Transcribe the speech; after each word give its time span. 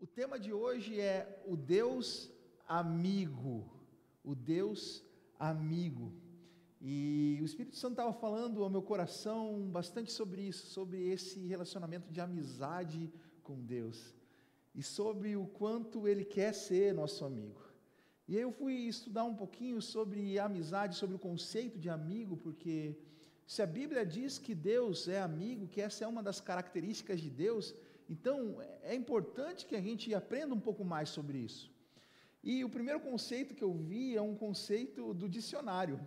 O 0.00 0.06
tema 0.06 0.38
de 0.38 0.52
hoje 0.52 1.00
é 1.00 1.42
o 1.44 1.56
Deus 1.56 2.30
amigo. 2.68 3.68
O 4.22 4.32
Deus 4.32 5.04
amigo. 5.36 6.12
E 6.80 7.36
o 7.42 7.44
Espírito 7.44 7.74
Santo 7.74 7.94
estava 7.94 8.12
falando 8.12 8.62
ao 8.62 8.70
meu 8.70 8.80
coração 8.80 9.68
bastante 9.72 10.12
sobre 10.12 10.42
isso, 10.42 10.66
sobre 10.68 11.08
esse 11.08 11.44
relacionamento 11.48 12.12
de 12.12 12.20
amizade 12.20 13.12
com 13.42 13.60
Deus 13.60 14.14
e 14.72 14.84
sobre 14.84 15.34
o 15.34 15.46
quanto 15.46 16.06
Ele 16.06 16.24
quer 16.24 16.54
ser 16.54 16.94
nosso 16.94 17.24
amigo. 17.24 17.60
E 18.28 18.36
aí 18.36 18.42
eu 18.42 18.52
fui 18.52 18.74
estudar 18.74 19.24
um 19.24 19.34
pouquinho 19.34 19.82
sobre 19.82 20.38
amizade, 20.38 20.94
sobre 20.94 21.16
o 21.16 21.18
conceito 21.18 21.76
de 21.76 21.90
amigo, 21.90 22.36
porque 22.36 22.96
se 23.48 23.62
a 23.62 23.66
Bíblia 23.66 24.06
diz 24.06 24.38
que 24.38 24.54
Deus 24.54 25.08
é 25.08 25.20
amigo, 25.20 25.66
que 25.66 25.80
essa 25.80 26.04
é 26.04 26.06
uma 26.06 26.22
das 26.22 26.40
características 26.40 27.20
de 27.20 27.30
Deus, 27.30 27.74
então 28.08 28.56
é 28.82 28.94
importante 28.94 29.66
que 29.66 29.76
a 29.76 29.80
gente 29.80 30.14
aprenda 30.14 30.54
um 30.54 30.60
pouco 30.60 30.84
mais 30.84 31.08
sobre 31.10 31.38
isso. 31.38 31.70
E 32.42 32.64
o 32.64 32.70
primeiro 32.70 33.00
conceito 33.00 33.54
que 33.54 33.64
eu 33.64 33.74
vi 33.74 34.16
é 34.16 34.22
um 34.22 34.34
conceito 34.34 35.12
do 35.12 35.28
dicionário. 35.28 36.00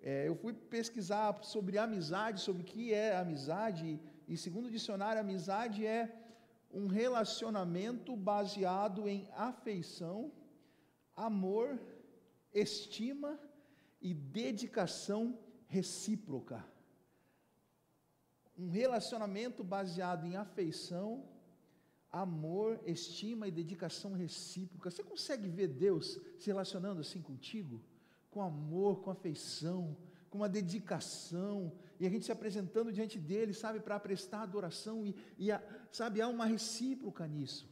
É, 0.00 0.28
eu 0.28 0.36
fui 0.36 0.52
pesquisar 0.52 1.42
sobre 1.42 1.76
amizade, 1.76 2.40
sobre 2.40 2.62
o 2.62 2.64
que 2.64 2.94
é 2.94 3.16
amizade, 3.16 4.00
e 4.26 4.36
segundo 4.36 4.66
o 4.66 4.70
dicionário, 4.70 5.20
amizade 5.20 5.84
é 5.84 6.14
um 6.70 6.86
relacionamento 6.86 8.14
baseado 8.16 9.08
em 9.08 9.28
afeição, 9.32 10.30
amor, 11.16 11.80
estima 12.52 13.38
e 14.00 14.14
dedicação 14.14 15.38
recíproca. 15.66 16.64
Um 18.58 18.68
relacionamento 18.68 19.62
baseado 19.62 20.26
em 20.26 20.36
afeição, 20.36 21.24
amor, 22.10 22.80
estima 22.84 23.46
e 23.46 23.52
dedicação 23.52 24.12
recíproca. 24.12 24.90
Você 24.90 25.02
consegue 25.02 25.48
ver 25.48 25.68
Deus 25.68 26.18
se 26.38 26.48
relacionando 26.48 27.00
assim 27.00 27.22
contigo? 27.22 27.80
Com 28.30 28.42
amor, 28.42 29.00
com 29.00 29.10
afeição, 29.10 29.96
com 30.28 30.38
uma 30.38 30.48
dedicação, 30.48 31.72
e 32.00 32.06
a 32.06 32.10
gente 32.10 32.24
se 32.24 32.32
apresentando 32.32 32.92
diante 32.92 33.18
dele, 33.18 33.52
sabe, 33.52 33.80
para 33.80 33.98
prestar 33.98 34.42
adoração, 34.42 35.06
e, 35.06 35.14
e 35.38 35.50
a, 35.50 35.62
sabe, 35.90 36.20
há 36.20 36.28
uma 36.28 36.46
recíproca 36.46 37.26
nisso. 37.26 37.68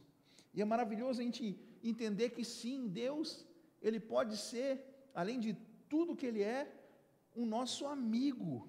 E 0.53 0.61
é 0.61 0.65
maravilhoso 0.65 1.21
a 1.21 1.23
gente 1.23 1.59
entender 1.83 2.31
que 2.31 2.43
sim, 2.43 2.87
Deus, 2.87 3.45
ele 3.81 3.99
pode 3.99 4.37
ser, 4.37 5.09
além 5.13 5.39
de 5.39 5.55
tudo 5.87 6.15
que 6.15 6.25
ele 6.25 6.41
é, 6.41 6.73
um 7.35 7.45
nosso 7.45 7.85
amigo. 7.85 8.67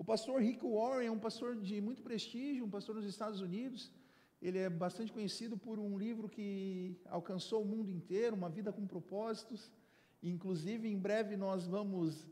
O 0.00 0.04
pastor 0.12 0.40
Rick 0.40 0.64
Warren 0.64 1.08
é 1.08 1.10
um 1.10 1.18
pastor 1.18 1.56
de 1.56 1.78
muito 1.78 2.02
prestígio, 2.02 2.64
um 2.64 2.70
pastor 2.70 2.94
nos 2.94 3.04
Estados 3.04 3.42
Unidos. 3.42 3.92
Ele 4.40 4.56
é 4.56 4.70
bastante 4.70 5.12
conhecido 5.12 5.58
por 5.58 5.78
um 5.78 5.98
livro 5.98 6.26
que 6.26 6.96
alcançou 7.04 7.60
o 7.60 7.66
mundo 7.66 7.90
inteiro, 7.90 8.34
Uma 8.34 8.48
Vida 8.48 8.72
com 8.72 8.86
Propósitos. 8.86 9.70
Inclusive, 10.22 10.88
em 10.88 10.98
breve 10.98 11.36
nós 11.36 11.66
vamos 11.66 12.26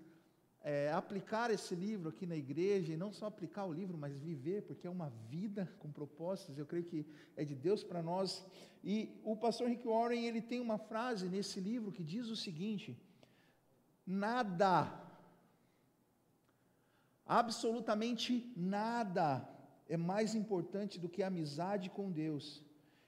é, 0.62 0.91
aplicar 0.92 1.50
esse 1.50 1.74
livro 1.74 2.08
aqui 2.08 2.24
na 2.24 2.36
igreja, 2.36 2.94
e 2.94 2.96
não 2.96 3.12
só 3.12 3.27
aplicar 3.27 3.66
o 3.66 3.72
livro, 3.74 3.98
mas 3.98 4.19
viver, 4.19 4.62
porque 4.62 4.86
é 4.86 4.91
uma 4.91 5.11
vida 5.28 5.70
com 5.78 5.92
propósitos, 5.92 6.56
eu 6.56 6.64
creio 6.64 6.86
que 6.86 7.05
é 7.36 7.44
de 7.44 7.55
Deus 7.55 7.84
para 7.84 8.02
nós. 8.02 8.42
E 8.83 9.20
o 9.22 9.36
pastor 9.36 9.69
Rick 9.69 9.86
Warren, 9.86 10.24
ele 10.24 10.41
tem 10.41 10.58
uma 10.58 10.78
frase 10.78 11.28
nesse 11.28 11.61
livro 11.61 11.92
que 11.92 12.02
diz 12.02 12.28
o 12.28 12.36
seguinte: 12.36 12.98
nada, 14.06 15.06
absolutamente 17.28 18.50
nada 18.56 19.46
é 19.86 19.96
mais 19.96 20.34
importante 20.34 20.98
do 20.98 21.08
que 21.08 21.22
a 21.22 21.26
amizade 21.26 21.90
com 21.90 22.10
Deus. 22.10 22.64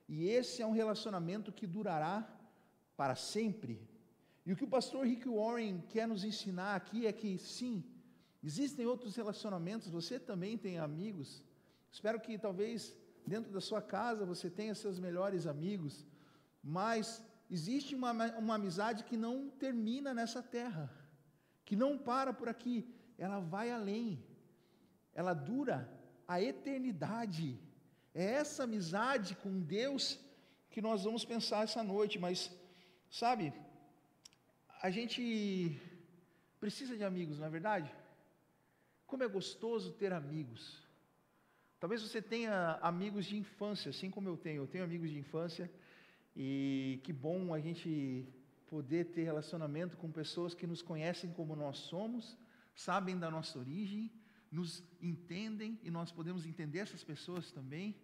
E 0.09 0.29
esse 0.29 0.61
é 0.61 0.67
um 0.67 0.73
relacionamento 0.73 1.51
que 1.51 1.67
durará 1.67 2.29
para 2.97 3.15
sempre. 3.15 3.81
E 4.45 4.53
o 4.53 4.57
que 4.57 4.65
o 4.65 4.69
pastor 4.69 5.07
Rick 5.07 5.29
Warren 5.29 5.83
quer 5.89 6.07
nos 6.07 6.25
ensinar 6.25 6.75
aqui 6.75 7.07
é 7.07 7.13
que, 7.13 7.39
sim, 7.39 7.85
existem 8.43 8.87
outros 8.87 9.17
relacionamentos, 9.17 9.89
você 9.89 10.19
também 10.19 10.59
tem 10.59 10.79
amigos. 10.79 11.43
Espero 11.91 12.21
que 12.21 12.39
talvez 12.39 12.97
dentro 13.27 13.53
da 13.53 13.61
sua 13.61 13.81
casa 13.81 14.27
você 14.27 14.51
tenha 14.51 14.75
seus 14.75 14.99
melhores 14.99 15.47
amigos, 15.47 16.05
mas 16.63 17.23
existe 17.51 17.95
uma, 17.95 18.13
uma 18.39 18.55
amizade 18.57 19.05
que 19.05 19.17
não 19.17 19.51
termina 19.51 20.13
nessa 20.13 20.43
terra, 20.43 20.91
que 21.65 21.77
não 21.77 21.97
para 21.97 22.33
por 22.33 22.49
aqui, 22.49 22.89
ela 23.25 23.39
vai 23.39 23.71
além, 23.71 24.09
ela 25.15 25.35
dura 25.35 25.79
a 26.27 26.41
eternidade. 26.41 27.49
É 28.15 28.25
essa 28.43 28.65
amizade 28.65 29.35
com 29.43 29.61
Deus 29.61 30.19
que 30.71 30.81
nós 30.81 31.05
vamos 31.05 31.25
pensar 31.25 31.65
essa 31.65 31.83
noite, 31.83 32.19
mas, 32.19 32.39
sabe, 33.23 33.53
a 34.83 34.91
gente 34.91 35.23
precisa 36.59 36.97
de 36.97 37.05
amigos, 37.05 37.39
não 37.39 37.47
é 37.47 37.51
verdade? 37.51 37.95
Como 39.07 39.23
é 39.23 39.29
gostoso 39.29 39.93
ter 39.93 40.13
amigos. 40.13 40.63
Talvez 41.79 42.01
você 42.03 42.23
tenha 42.23 42.79
amigos 42.81 43.27
de 43.27 43.37
infância, 43.37 43.91
assim 43.91 44.11
como 44.11 44.29
eu 44.29 44.37
tenho. 44.37 44.63
Eu 44.63 44.67
tenho 44.67 44.85
amigos 44.85 45.11
de 45.11 45.19
infância 45.19 45.71
e 46.35 47.01
que 47.05 47.13
bom 47.13 47.53
a 47.53 47.61
gente 47.61 48.27
poder 48.67 49.07
ter 49.07 49.25
relacionamento 49.25 49.97
com 49.97 50.11
pessoas 50.11 50.55
que 50.55 50.67
nos 50.67 50.81
conhecem 50.81 51.33
como 51.33 51.57
nós 51.57 51.77
somos, 51.79 52.37
sabem 52.85 53.17
da 53.19 53.31
nossa 53.37 53.59
origem, 53.59 54.11
nos 54.51 54.83
entendem 55.01 55.79
e 55.83 55.91
nós 55.91 56.11
podemos 56.19 56.45
entender 56.51 56.81
essas 56.81 57.05
pessoas 57.05 57.53
também. 57.59 57.95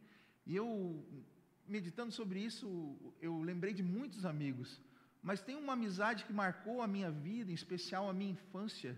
E 0.47 0.55
eu, 0.55 0.71
meditando 1.67 2.13
sobre 2.13 2.39
isso, 2.49 2.67
eu 3.21 3.35
lembrei 3.51 3.75
de 3.75 3.83
muitos 3.83 4.25
amigos 4.25 4.81
mas 5.27 5.41
tem 5.41 5.57
uma 5.57 5.73
amizade 5.73 6.25
que 6.25 6.33
marcou 6.33 6.81
a 6.81 6.87
minha 6.87 7.11
vida, 7.11 7.51
em 7.51 7.55
especial 7.55 8.09
a 8.09 8.13
minha 8.13 8.31
infância, 8.31 8.97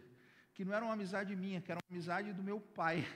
que 0.52 0.62
não 0.62 0.74
era 0.74 0.84
uma 0.84 0.92
amizade 0.92 1.34
minha, 1.34 1.58
que 1.58 1.72
era 1.72 1.80
uma 1.82 1.90
amizade 1.90 2.34
do 2.34 2.42
meu 2.42 2.60
pai. 2.60 3.08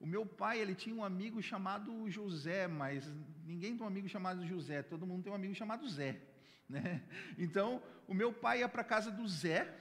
O 0.00 0.06
meu 0.06 0.26
pai, 0.26 0.58
ele 0.58 0.74
tinha 0.74 0.96
um 0.96 1.04
amigo 1.04 1.40
chamado 1.40 2.10
José, 2.10 2.66
mas 2.66 3.08
ninguém 3.44 3.76
tem 3.76 3.84
um 3.84 3.86
amigo 3.86 4.08
chamado 4.08 4.44
José, 4.44 4.82
todo 4.82 5.06
mundo 5.06 5.22
tem 5.22 5.32
um 5.32 5.36
amigo 5.36 5.54
chamado 5.54 5.88
Zé. 5.88 6.20
Né? 6.68 7.02
Então, 7.38 7.82
o 8.06 8.12
meu 8.12 8.32
pai 8.32 8.60
ia 8.60 8.68
para 8.68 8.84
casa 8.84 9.10
do 9.10 9.26
Zé, 9.26 9.72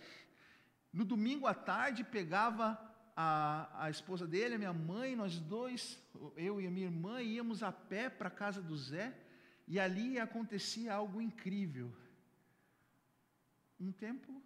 no 0.91 1.05
domingo 1.05 1.47
à 1.47 1.53
tarde 1.53 2.03
pegava 2.03 2.79
a, 3.15 3.85
a 3.85 3.89
esposa 3.89 4.27
dele, 4.27 4.55
a 4.55 4.57
minha 4.57 4.73
mãe, 4.73 5.15
nós 5.15 5.39
dois, 5.39 5.99
eu 6.35 6.61
e 6.61 6.67
a 6.67 6.71
minha 6.71 6.85
irmã, 6.85 7.21
íamos 7.21 7.63
a 7.63 7.71
pé 7.71 8.09
para 8.09 8.27
a 8.27 8.31
casa 8.31 8.61
do 8.61 8.77
Zé, 8.77 9.13
e 9.67 9.79
ali 9.79 10.19
acontecia 10.19 10.93
algo 10.93 11.19
incrível 11.21 11.91
um 13.79 13.91
tempo 13.91 14.41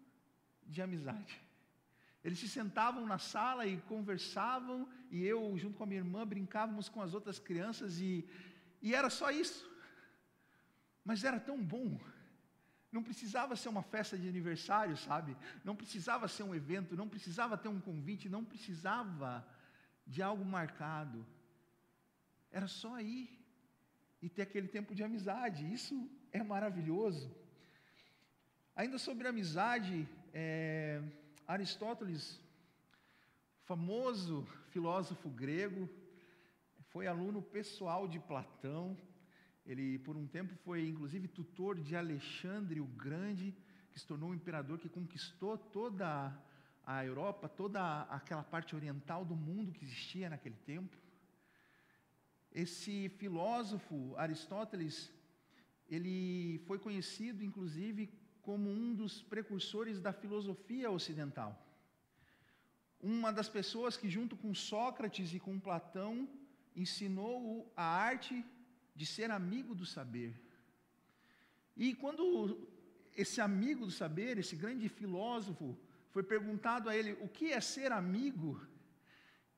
de 0.65 0.81
amizade. 0.81 1.41
Eles 2.23 2.39
se 2.39 2.47
sentavam 2.47 3.05
na 3.05 3.17
sala 3.17 3.65
e 3.65 3.77
conversavam, 3.81 4.87
e 5.09 5.23
eu, 5.25 5.57
junto 5.57 5.77
com 5.77 5.83
a 5.83 5.87
minha 5.87 5.99
irmã, 5.99 6.25
brincávamos 6.25 6.87
com 6.87 7.01
as 7.01 7.13
outras 7.13 7.39
crianças, 7.39 7.99
e, 7.99 8.27
e 8.81 8.93
era 8.93 9.09
só 9.09 9.31
isso. 9.31 9.69
Mas 11.03 11.23
era 11.23 11.39
tão 11.39 11.61
bom. 11.61 11.99
Não 12.91 13.01
precisava 13.01 13.55
ser 13.55 13.69
uma 13.69 13.83
festa 13.83 14.17
de 14.17 14.27
aniversário, 14.27 14.97
sabe? 14.97 15.37
Não 15.63 15.75
precisava 15.75 16.27
ser 16.27 16.43
um 16.43 16.53
evento, 16.53 16.95
não 16.95 17.07
precisava 17.07 17.57
ter 17.57 17.69
um 17.69 17.79
convite, 17.79 18.27
não 18.27 18.43
precisava 18.43 19.45
de 20.05 20.21
algo 20.21 20.43
marcado. 20.43 21.25
Era 22.51 22.67
só 22.67 22.99
ir 22.99 23.29
e 24.21 24.27
ter 24.29 24.41
aquele 24.41 24.67
tempo 24.67 24.93
de 24.93 25.03
amizade. 25.03 25.71
Isso 25.71 26.09
é 26.31 26.43
maravilhoso. 26.43 27.33
Ainda 28.75 28.97
sobre 28.97 29.27
amizade, 29.27 30.07
é, 30.33 31.01
Aristóteles, 31.47 32.39
famoso 33.63 34.45
filósofo 34.69 35.29
grego, 35.29 35.89
foi 36.91 37.07
aluno 37.07 37.41
pessoal 37.41 38.07
de 38.07 38.19
Platão. 38.19 38.97
Ele, 39.65 39.99
por 39.99 40.15
um 40.17 40.27
tempo, 40.27 40.53
foi 40.65 40.87
inclusive 40.87 41.27
tutor 41.27 41.79
de 41.79 41.95
Alexandre 41.95 42.79
o 42.81 42.85
Grande, 42.85 43.55
que 43.91 43.99
se 43.99 44.07
tornou 44.07 44.29
um 44.29 44.33
imperador 44.33 44.79
que 44.79 44.89
conquistou 44.89 45.57
toda 45.57 46.35
a 46.83 47.05
Europa, 47.05 47.47
toda 47.47 48.01
aquela 48.03 48.43
parte 48.43 48.75
oriental 48.75 49.23
do 49.23 49.35
mundo 49.35 49.71
que 49.71 49.85
existia 49.85 50.29
naquele 50.29 50.55
tempo. 50.65 50.97
Esse 52.51 53.09
filósofo, 53.09 54.15
Aristóteles, 54.17 55.13
ele 55.87 56.59
foi 56.65 56.79
conhecido, 56.79 57.43
inclusive, 57.43 58.09
como 58.41 58.69
um 58.69 58.93
dos 58.93 59.21
precursores 59.21 60.01
da 60.01 60.11
filosofia 60.11 60.89
ocidental. 60.89 61.51
Uma 62.99 63.31
das 63.31 63.49
pessoas 63.49 63.95
que, 63.95 64.09
junto 64.09 64.35
com 64.35 64.53
Sócrates 64.53 65.33
e 65.33 65.39
com 65.39 65.59
Platão, 65.59 66.27
ensinou 66.75 67.71
a 67.75 67.83
arte 67.83 68.45
de 68.95 69.05
ser 69.05 69.31
amigo 69.31 69.73
do 69.73 69.85
saber. 69.85 70.33
E 71.75 71.93
quando 71.95 72.67
esse 73.15 73.39
amigo 73.41 73.85
do 73.85 73.91
saber, 73.91 74.37
esse 74.37 74.55
grande 74.55 74.87
filósofo, 74.89 75.77
foi 76.09 76.23
perguntado 76.23 76.89
a 76.89 76.95
ele 76.95 77.13
o 77.13 77.27
que 77.27 77.51
é 77.51 77.61
ser 77.61 77.91
amigo, 77.91 78.59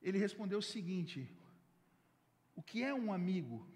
ele 0.02 0.18
respondeu 0.18 0.60
o 0.60 0.70
seguinte: 0.76 1.28
O 2.56 2.62
que 2.62 2.84
é 2.84 2.94
um 2.94 3.12
amigo? 3.12 3.68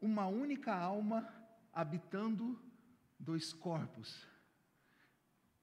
uma 0.00 0.26
única 0.26 0.74
alma 0.74 1.28
habitando 1.72 2.58
dois 3.18 3.52
corpos. 3.52 4.26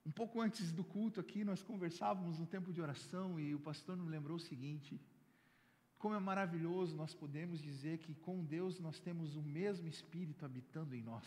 Um 0.06 0.12
pouco 0.12 0.40
antes 0.40 0.72
do 0.72 0.84
culto 0.84 1.20
aqui, 1.20 1.44
nós 1.44 1.64
conversávamos 1.64 2.40
no 2.40 2.46
tempo 2.46 2.72
de 2.72 2.80
oração 2.80 3.40
e 3.40 3.54
o 3.54 3.60
pastor 3.60 3.98
nos 3.98 4.08
lembrou 4.08 4.38
o 4.38 4.40
seguinte: 4.40 5.02
como 5.98 6.16
é 6.16 6.20
maravilhoso 6.20 6.96
nós 6.96 7.14
podemos 7.14 7.62
dizer 7.62 7.98
que 8.00 8.14
com 8.14 8.44
Deus 8.44 8.80
nós 8.80 9.00
temos 9.00 9.36
o 9.36 9.42
mesmo 9.42 9.88
Espírito 9.88 10.46
habitando 10.46 10.96
em 10.96 11.02
nós. 11.02 11.26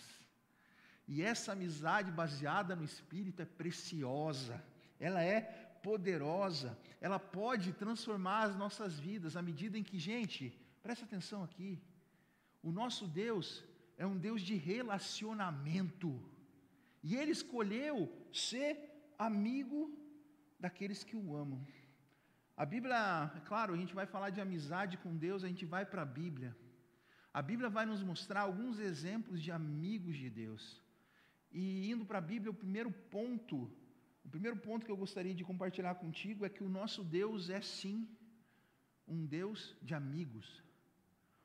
E 1.08 1.22
essa 1.22 1.52
amizade 1.52 2.12
baseada 2.12 2.76
no 2.76 2.84
Espírito 2.84 3.42
é 3.42 3.44
preciosa, 3.44 4.62
ela 4.98 5.22
é 5.22 5.40
poderosa, 5.82 6.78
ela 7.00 7.18
pode 7.18 7.72
transformar 7.72 8.44
as 8.44 8.56
nossas 8.56 8.98
vidas 8.98 9.36
à 9.36 9.42
medida 9.42 9.76
em 9.76 9.82
que, 9.82 9.98
gente, 9.98 10.56
presta 10.82 11.04
atenção 11.04 11.42
aqui, 11.42 11.82
o 12.62 12.70
nosso 12.70 13.06
Deus 13.08 13.64
é 13.96 14.06
um 14.06 14.16
Deus 14.16 14.40
de 14.42 14.54
relacionamento. 14.54 16.22
E 17.02 17.16
ele 17.16 17.32
escolheu 17.32 18.10
ser 18.32 19.12
amigo 19.18 19.92
daqueles 20.58 21.02
que 21.02 21.16
o 21.16 21.34
amam. 21.34 21.66
A 22.62 22.66
Bíblia, 22.72 23.02
é 23.38 23.40
claro, 23.50 23.72
a 23.72 23.78
gente 23.80 23.94
vai 23.98 24.04
falar 24.14 24.28
de 24.36 24.40
amizade 24.44 24.94
com 25.02 25.12
Deus, 25.26 25.42
a 25.42 25.48
gente 25.50 25.64
vai 25.74 25.84
para 25.92 26.02
a 26.02 26.10
Bíblia. 26.20 26.50
A 27.38 27.40
Bíblia 27.50 27.70
vai 27.76 27.84
nos 27.90 28.02
mostrar 28.08 28.42
alguns 28.42 28.78
exemplos 28.78 29.38
de 29.44 29.50
amigos 29.50 30.16
de 30.22 30.28
Deus. 30.28 30.64
E 31.60 31.62
indo 31.90 32.04
para 32.08 32.18
a 32.18 32.26
Bíblia, 32.32 32.50
o 32.50 32.60
primeiro 32.62 32.90
ponto, 33.14 33.56
o 34.26 34.28
primeiro 34.34 34.58
ponto 34.66 34.84
que 34.84 34.92
eu 34.94 35.00
gostaria 35.04 35.34
de 35.38 35.48
compartilhar 35.50 35.94
contigo 35.94 36.44
é 36.44 36.50
que 36.56 36.62
o 36.62 36.68
nosso 36.68 37.02
Deus 37.02 37.48
é 37.48 37.62
sim 37.62 37.96
um 39.08 39.24
Deus 39.38 39.74
de 39.80 39.94
amigos. 39.94 40.62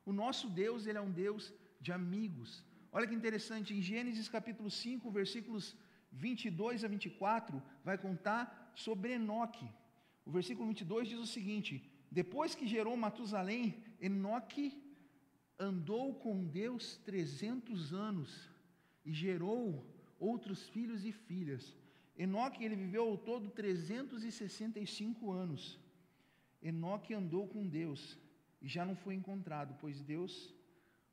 O 0.05 0.11
nosso 0.11 0.49
Deus, 0.49 0.85
ele 0.85 0.97
é 0.97 1.05
um 1.09 1.15
Deus 1.23 1.53
de 1.79 1.93
amigos. 1.93 2.61
Olha 2.91 3.07
que 3.07 3.15
interessante, 3.21 3.73
em 3.73 3.81
Gênesis 3.81 4.27
capítulo 4.27 4.69
5, 4.69 5.09
versículos 5.21 5.77
22 6.11 6.83
a 6.83 6.89
24, 6.89 7.63
vai 7.85 7.97
contar 7.97 8.73
sobre 8.75 9.13
Enoque. 9.13 9.69
O 10.25 10.31
versículo 10.31 10.67
22 10.67 11.07
diz 11.07 11.19
o 11.19 11.27
seguinte: 11.27 11.87
Depois 12.11 12.55
que 12.55 12.67
gerou 12.67 12.97
Matusalém, 12.97 13.83
Enoque 13.99 14.81
andou 15.57 16.15
com 16.15 16.45
Deus 16.45 16.97
300 17.05 17.93
anos 17.93 18.49
e 19.05 19.13
gerou 19.13 19.85
outros 20.19 20.67
filhos 20.69 21.05
e 21.05 21.11
filhas. 21.11 21.77
Enoque 22.17 22.63
ele 22.63 22.75
viveu 22.75 23.03
ao 23.09 23.17
todo 23.17 23.49
365 23.51 25.31
anos. 25.31 25.79
Enoque 26.61 27.13
andou 27.13 27.47
com 27.47 27.67
Deus 27.67 28.17
e 28.61 28.67
já 28.67 28.85
não 28.85 28.95
foi 28.95 29.13
encontrado, 29.13 29.77
pois 29.79 30.01
Deus 30.01 30.53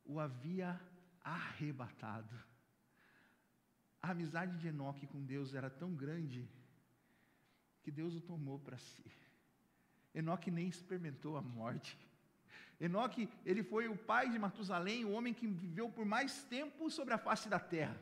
o 0.05 0.19
havia 0.19 0.81
arrebatado. 1.21 2.35
A 4.01 4.11
amizade 4.11 4.57
de 4.59 4.69
Enoque 4.69 5.07
com 5.07 5.23
Deus 5.23 5.55
era 5.55 5.69
tão 5.69 5.95
grande 5.95 6.49
que 7.83 7.91
Deus 7.91 8.15
o 8.15 8.21
tomou 8.21 8.59
para 8.59 8.79
si. 8.79 9.05
Enoque 10.15 10.51
nem 10.51 10.69
experimentou 10.69 11.37
a 11.37 11.43
morte. 11.43 11.99
Enoque, 12.81 13.29
ele 13.45 13.63
foi 13.63 13.89
o 13.89 13.97
pai 13.97 14.29
de 14.29 14.39
Matusalém, 14.39 15.05
o 15.05 15.13
homem 15.13 15.33
que 15.33 15.47
viveu 15.47 15.89
por 15.89 16.05
mais 16.05 16.43
tempo 16.45 16.91
sobre 16.91 17.15
a 17.15 17.19
face 17.19 17.49
da 17.49 17.59
terra. 17.59 17.97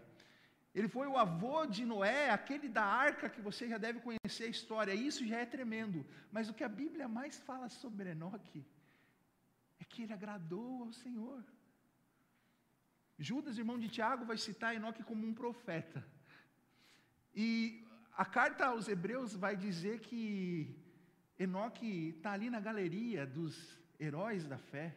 Ele 0.74 0.88
foi 0.88 1.06
o 1.06 1.16
avô 1.16 1.66
de 1.66 1.84
Noé, 1.84 2.30
aquele 2.30 2.68
da 2.68 2.84
arca 2.84 3.28
que 3.28 3.40
você 3.40 3.68
já 3.68 3.76
deve 3.76 4.00
conhecer 4.00 4.44
a 4.44 4.54
história. 4.56 4.94
Isso 4.94 5.26
já 5.26 5.38
é 5.38 5.46
tremendo. 5.46 6.06
Mas 6.30 6.48
o 6.48 6.54
que 6.54 6.64
a 6.64 6.68
Bíblia 6.68 7.08
mais 7.08 7.40
fala 7.40 7.68
sobre 7.68 8.10
Enoque 8.10 8.64
é 9.80 9.84
que 9.84 10.02
ele 10.02 10.12
agradou 10.12 10.84
ao 10.84 10.92
Senhor. 10.92 11.42
Judas, 13.18 13.58
irmão 13.58 13.78
de 13.78 13.88
Tiago, 13.88 14.24
vai 14.24 14.38
citar 14.38 14.74
Enoque 14.74 15.02
como 15.02 15.26
um 15.26 15.34
profeta. 15.34 16.04
E 17.34 17.84
a 18.20 18.24
carta 18.26 18.66
aos 18.66 18.86
Hebreus 18.86 19.34
vai 19.34 19.56
dizer 19.56 20.00
que 20.00 20.76
Enoque 21.38 22.10
está 22.10 22.32
ali 22.32 22.50
na 22.50 22.60
galeria 22.60 23.26
dos 23.26 23.54
heróis 23.98 24.46
da 24.46 24.58
fé. 24.58 24.94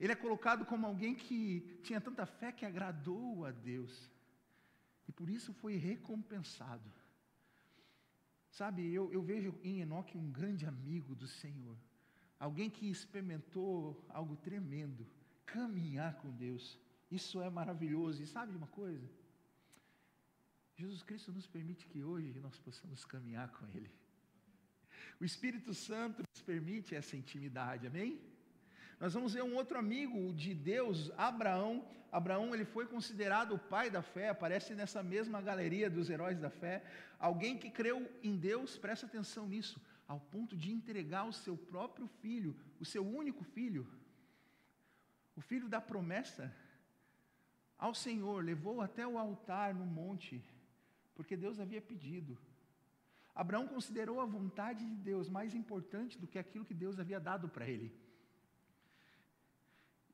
Ele 0.00 0.10
é 0.10 0.16
colocado 0.16 0.66
como 0.66 0.84
alguém 0.84 1.14
que 1.14 1.78
tinha 1.84 2.00
tanta 2.00 2.26
fé 2.26 2.50
que 2.50 2.66
agradou 2.66 3.44
a 3.44 3.52
Deus. 3.52 4.10
E 5.06 5.12
por 5.12 5.30
isso 5.30 5.52
foi 5.52 5.76
recompensado. 5.76 6.90
Sabe, 8.50 8.92
eu, 8.92 9.12
eu 9.12 9.22
vejo 9.22 9.54
em 9.62 9.80
Enoque 9.80 10.18
um 10.18 10.28
grande 10.32 10.66
amigo 10.66 11.14
do 11.14 11.28
Senhor. 11.28 11.78
Alguém 12.36 12.68
que 12.68 12.90
experimentou 12.90 14.04
algo 14.08 14.34
tremendo, 14.34 15.06
caminhar 15.46 16.14
com 16.16 16.32
Deus. 16.32 16.80
Isso 17.08 17.40
é 17.40 17.48
maravilhoso. 17.48 18.24
E 18.24 18.26
sabe 18.26 18.50
de 18.50 18.58
uma 18.58 18.66
coisa? 18.82 19.08
Jesus 20.76 21.02
Cristo 21.02 21.32
nos 21.32 21.46
permite 21.46 21.86
que 21.86 22.02
hoje 22.02 22.38
nós 22.40 22.58
possamos 22.58 23.04
caminhar 23.04 23.48
com 23.50 23.66
Ele. 23.68 23.90
O 25.20 25.24
Espírito 25.24 25.72
Santo 25.72 26.22
nos 26.28 26.42
permite 26.42 26.94
essa 26.94 27.16
intimidade, 27.16 27.86
amém? 27.86 28.20
Nós 28.98 29.14
vamos 29.14 29.34
ver 29.34 29.42
um 29.42 29.54
outro 29.54 29.78
amigo 29.78 30.32
de 30.32 30.54
Deus, 30.54 31.12
Abraão. 31.16 31.86
Abraão, 32.10 32.54
ele 32.54 32.64
foi 32.64 32.86
considerado 32.86 33.54
o 33.54 33.58
pai 33.58 33.90
da 33.90 34.02
fé, 34.02 34.28
aparece 34.28 34.74
nessa 34.74 35.02
mesma 35.02 35.40
galeria 35.40 35.90
dos 35.90 36.10
heróis 36.10 36.38
da 36.38 36.50
fé. 36.50 36.84
Alguém 37.18 37.58
que 37.58 37.70
creu 37.70 38.08
em 38.22 38.36
Deus, 38.36 38.76
presta 38.76 39.06
atenção 39.06 39.48
nisso, 39.48 39.80
ao 40.06 40.20
ponto 40.20 40.56
de 40.56 40.70
entregar 40.70 41.24
o 41.24 41.32
seu 41.32 41.56
próprio 41.56 42.06
filho, 42.06 42.56
o 42.78 42.84
seu 42.84 43.06
único 43.06 43.42
filho, 43.42 43.86
o 45.36 45.40
filho 45.40 45.68
da 45.68 45.80
promessa, 45.80 46.54
ao 47.76 47.94
Senhor, 47.94 48.44
levou 48.44 48.80
até 48.80 49.06
o 49.06 49.18
altar 49.18 49.74
no 49.74 49.84
monte, 49.84 50.42
porque 51.14 51.36
Deus 51.36 51.58
havia 51.60 51.80
pedido. 51.80 52.38
Abraão 53.34 53.66
considerou 53.66 54.20
a 54.20 54.26
vontade 54.26 54.82
de 54.90 54.96
Deus 55.10 55.28
mais 55.28 55.54
importante 55.54 56.18
do 56.18 56.26
que 56.26 56.38
aquilo 56.38 56.64
que 56.64 56.80
Deus 56.84 56.98
havia 57.00 57.18
dado 57.18 57.48
para 57.48 57.68
ele. 57.68 57.92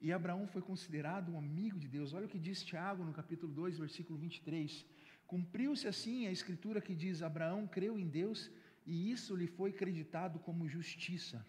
E 0.00 0.10
Abraão 0.12 0.46
foi 0.46 0.62
considerado 0.62 1.32
um 1.32 1.38
amigo 1.38 1.78
de 1.78 1.86
Deus. 1.86 2.14
Olha 2.14 2.26
o 2.26 2.28
que 2.34 2.38
diz 2.38 2.62
Tiago 2.62 3.04
no 3.04 3.12
capítulo 3.12 3.52
2, 3.52 3.78
versículo 3.78 4.18
23. 4.18 4.86
Cumpriu-se 5.26 5.86
assim 5.86 6.26
a 6.26 6.32
escritura 6.32 6.80
que 6.80 6.94
diz: 6.94 7.22
Abraão 7.22 7.66
creu 7.66 7.98
em 7.98 8.08
Deus 8.08 8.50
e 8.86 9.10
isso 9.10 9.36
lhe 9.36 9.46
foi 9.46 9.72
creditado 9.72 10.38
como 10.38 10.66
justiça. 10.66 11.44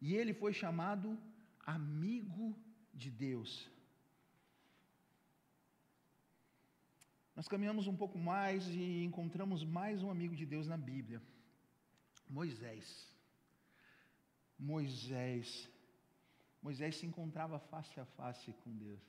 E 0.00 0.14
ele 0.14 0.32
foi 0.32 0.52
chamado 0.52 1.18
amigo 1.66 2.56
de 2.94 3.10
Deus. 3.10 3.68
Nós 7.40 7.48
caminhamos 7.48 7.86
um 7.86 7.96
pouco 7.96 8.18
mais 8.18 8.68
e 8.68 9.02
encontramos 9.02 9.64
mais 9.64 10.02
um 10.02 10.10
amigo 10.10 10.36
de 10.36 10.44
Deus 10.44 10.66
na 10.68 10.76
Bíblia, 10.76 11.22
Moisés. 12.28 12.86
Moisés. 14.58 15.66
Moisés 16.60 16.96
se 16.96 17.06
encontrava 17.06 17.58
face 17.58 17.98
a 17.98 18.04
face 18.04 18.52
com 18.62 18.76
Deus. 18.76 19.00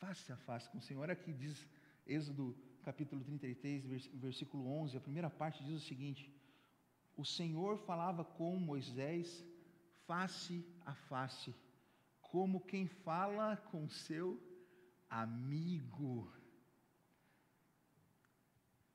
Face 0.00 0.32
a 0.32 0.36
face 0.38 0.68
com 0.70 0.78
o 0.78 0.80
Senhor. 0.80 1.02
Olha 1.02 1.12
aqui 1.12 1.32
diz 1.32 1.64
Êxodo 2.04 2.56
capítulo 2.82 3.22
33, 3.22 4.10
versículo 4.14 4.66
11, 4.66 4.96
a 4.96 5.00
primeira 5.00 5.30
parte 5.30 5.62
diz 5.62 5.76
o 5.80 5.86
seguinte: 5.86 6.28
O 7.16 7.24
Senhor 7.24 7.78
falava 7.78 8.24
com 8.24 8.56
Moisés 8.56 9.46
face 10.08 10.66
a 10.84 10.92
face, 10.92 11.54
como 12.20 12.66
quem 12.66 12.88
fala 12.88 13.56
com 13.70 13.88
seu 13.88 14.49
amigo. 15.10 16.32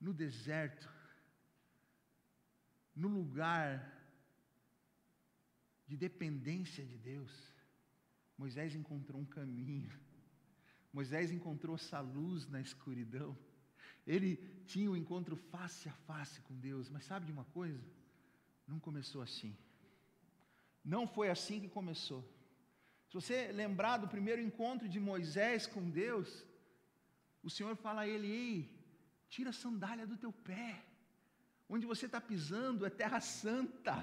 No 0.00 0.12
deserto, 0.12 0.88
no 2.94 3.08
lugar 3.08 3.92
de 5.86 5.96
dependência 5.96 6.84
de 6.84 6.96
Deus, 6.96 7.32
Moisés 8.36 8.74
encontrou 8.74 9.20
um 9.20 9.24
caminho. 9.24 9.92
Moisés 10.92 11.30
encontrou 11.30 11.76
essa 11.76 12.00
luz 12.00 12.48
na 12.48 12.60
escuridão. 12.60 13.36
Ele 14.06 14.36
tinha 14.64 14.90
um 14.90 14.96
encontro 14.96 15.36
face 15.36 15.88
a 15.88 15.92
face 15.92 16.40
com 16.42 16.58
Deus, 16.58 16.88
mas 16.88 17.04
sabe 17.04 17.26
de 17.26 17.32
uma 17.32 17.44
coisa? 17.44 17.84
Não 18.66 18.80
começou 18.80 19.22
assim. 19.22 19.56
Não 20.84 21.06
foi 21.06 21.28
assim 21.28 21.60
que 21.60 21.68
começou. 21.68 22.24
Se 23.08 23.14
você 23.14 23.52
lembrar 23.52 23.98
do 23.98 24.08
primeiro 24.08 24.42
encontro 24.42 24.88
de 24.88 24.98
Moisés 24.98 25.66
com 25.66 25.88
Deus, 25.88 26.44
o 27.42 27.50
Senhor 27.50 27.76
fala 27.76 28.02
a 28.02 28.08
ele: 28.08 28.28
Ei, 28.28 28.70
tira 29.28 29.50
a 29.50 29.60
sandália 29.64 30.06
do 30.06 30.16
teu 30.16 30.32
pé. 30.32 30.84
Onde 31.68 31.86
você 31.86 32.06
está 32.06 32.20
pisando 32.20 32.86
é 32.86 32.90
terra 32.90 33.20
santa. 33.20 33.96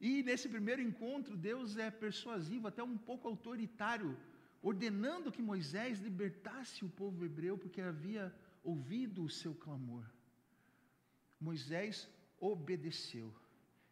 E 0.00 0.22
nesse 0.22 0.48
primeiro 0.48 0.82
encontro, 0.82 1.36
Deus 1.36 1.76
é 1.76 1.90
persuasivo, 1.90 2.68
até 2.68 2.82
um 2.82 2.96
pouco 2.96 3.28
autoritário, 3.28 4.18
ordenando 4.62 5.32
que 5.32 5.40
Moisés 5.40 6.00
libertasse 6.00 6.84
o 6.84 6.90
povo 6.90 7.24
hebreu, 7.24 7.56
porque 7.56 7.80
havia 7.80 8.34
ouvido 8.62 9.22
o 9.24 9.30
seu 9.30 9.54
clamor. 9.54 10.04
Moisés 11.40 12.08
obedeceu, 12.38 13.34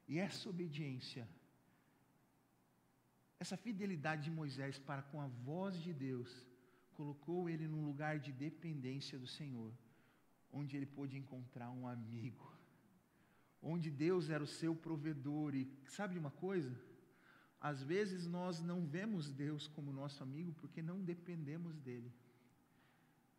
e 0.09 0.19
essa 0.19 0.49
obediência 0.49 1.27
essa 3.43 3.57
fidelidade 3.57 4.23
de 4.27 4.31
Moisés 4.31 4.79
para 4.79 5.03
com 5.11 5.21
a 5.21 5.27
voz 5.27 5.75
de 5.85 5.93
Deus 5.93 6.31
colocou 6.99 7.51
ele 7.51 7.67
num 7.67 7.85
lugar 7.85 8.21
de 8.21 8.31
dependência 8.31 9.19
do 9.19 9.27
Senhor, 9.27 9.73
onde 10.59 10.77
ele 10.77 10.87
pôde 10.87 11.17
encontrar 11.19 11.69
um 11.71 11.89
amigo, 11.89 12.47
onde 13.61 13.91
Deus 13.91 14.31
era 14.31 14.45
o 14.45 14.53
seu 14.61 14.77
provedor. 14.77 15.57
E 15.57 15.69
sabe 15.89 16.17
uma 16.17 16.31
coisa? 16.31 16.73
Às 17.61 17.83
vezes 17.83 18.29
nós 18.29 18.61
não 18.71 18.87
vemos 18.87 19.33
Deus 19.33 19.67
como 19.67 19.99
nosso 20.01 20.23
amigo 20.23 20.53
porque 20.61 20.81
não 20.81 20.99
dependemos 21.13 21.81
dele. 21.81 22.13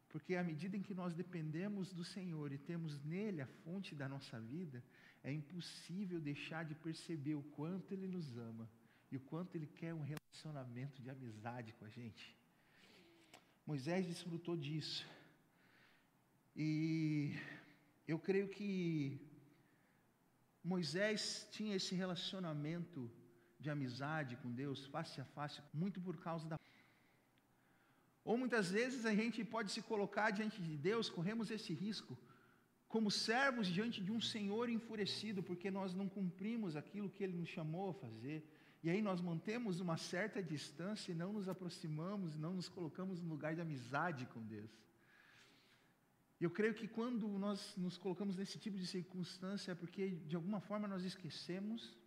Porque 0.09 0.35
à 0.35 0.43
medida 0.43 0.75
em 0.75 0.85
que 0.87 0.93
nós 0.93 1.13
dependemos 1.15 1.93
do 1.93 2.03
Senhor 2.03 2.51
e 2.51 2.57
temos 2.57 3.01
nele 3.05 3.39
a 3.41 3.47
fonte 3.63 3.95
da 3.95 4.09
nossa 4.09 4.37
vida, 4.53 4.83
é 5.23 5.31
impossível 5.31 6.19
deixar 6.19 6.65
de 6.65 6.75
perceber 6.75 7.35
o 7.35 7.49
quanto 7.57 7.93
ele 7.93 8.07
nos 8.15 8.37
ama 8.37 8.67
e 9.13 9.17
o 9.17 9.25
quanto 9.31 9.55
ele 9.55 9.67
quer 9.79 9.93
um 9.93 10.05
relacionamento 10.11 10.99
de 11.03 11.09
amizade 11.15 11.71
com 11.73 11.85
a 11.85 11.89
gente. 11.97 12.23
Moisés 13.63 14.07
desfrutou 14.07 14.55
disso. 14.57 15.05
E 16.55 17.35
eu 18.07 18.17
creio 18.27 18.47
que 18.55 18.67
Moisés 20.63 21.47
tinha 21.51 21.75
esse 21.75 21.93
relacionamento 21.93 23.01
de 23.59 23.69
amizade 23.69 24.35
com 24.37 24.51
Deus, 24.51 24.87
face 24.87 25.21
a 25.21 25.25
face, 25.35 25.61
muito 25.71 26.01
por 26.01 26.17
causa 26.17 26.47
da. 26.49 26.59
Ou 28.25 28.35
muitas 28.35 28.71
vezes 28.71 29.05
a 29.05 29.13
gente 29.13 29.45
pode 29.45 29.71
se 29.71 29.83
colocar 29.91 30.31
diante 30.31 30.59
de 30.59 30.75
Deus, 30.75 31.07
corremos 31.07 31.51
esse 31.51 31.71
risco, 31.71 32.17
como 32.87 33.11
servos 33.11 33.67
diante 33.67 34.01
de 34.01 34.11
um 34.11 34.19
Senhor 34.33 34.69
enfurecido, 34.69 35.43
porque 35.43 35.69
nós 35.69 35.93
não 35.93 36.09
cumprimos 36.09 36.75
aquilo 36.75 37.11
que 37.11 37.23
Ele 37.23 37.37
nos 37.37 37.49
chamou 37.49 37.91
a 37.91 37.99
fazer. 38.05 38.43
E 38.83 38.89
aí 38.89 39.01
nós 39.01 39.21
mantemos 39.21 39.79
uma 39.79 39.95
certa 39.95 40.43
distância 40.43 41.11
e 41.11 41.15
não 41.15 41.31
nos 41.31 41.47
aproximamos, 41.47 42.35
não 42.35 42.53
nos 42.53 42.67
colocamos 42.67 43.21
no 43.21 43.29
lugar 43.29 43.55
de 43.55 43.61
amizade 43.61 44.25
com 44.25 44.41
Deus. 44.45 44.69
Eu 46.39 46.51
creio 46.51 46.73
que 46.73 46.89
quando 46.89 47.25
nós 47.39 47.77
nos 47.77 47.97
colocamos 47.97 48.35
nesse 48.35 48.59
tipo 48.59 48.77
de 48.77 48.85
circunstância 48.85 49.71
é 49.71 49.75
porque 49.75 50.09
de 50.09 50.35
alguma 50.35 50.59
forma 50.59 50.85
nós 50.85 51.05
esquecemos 51.05 51.97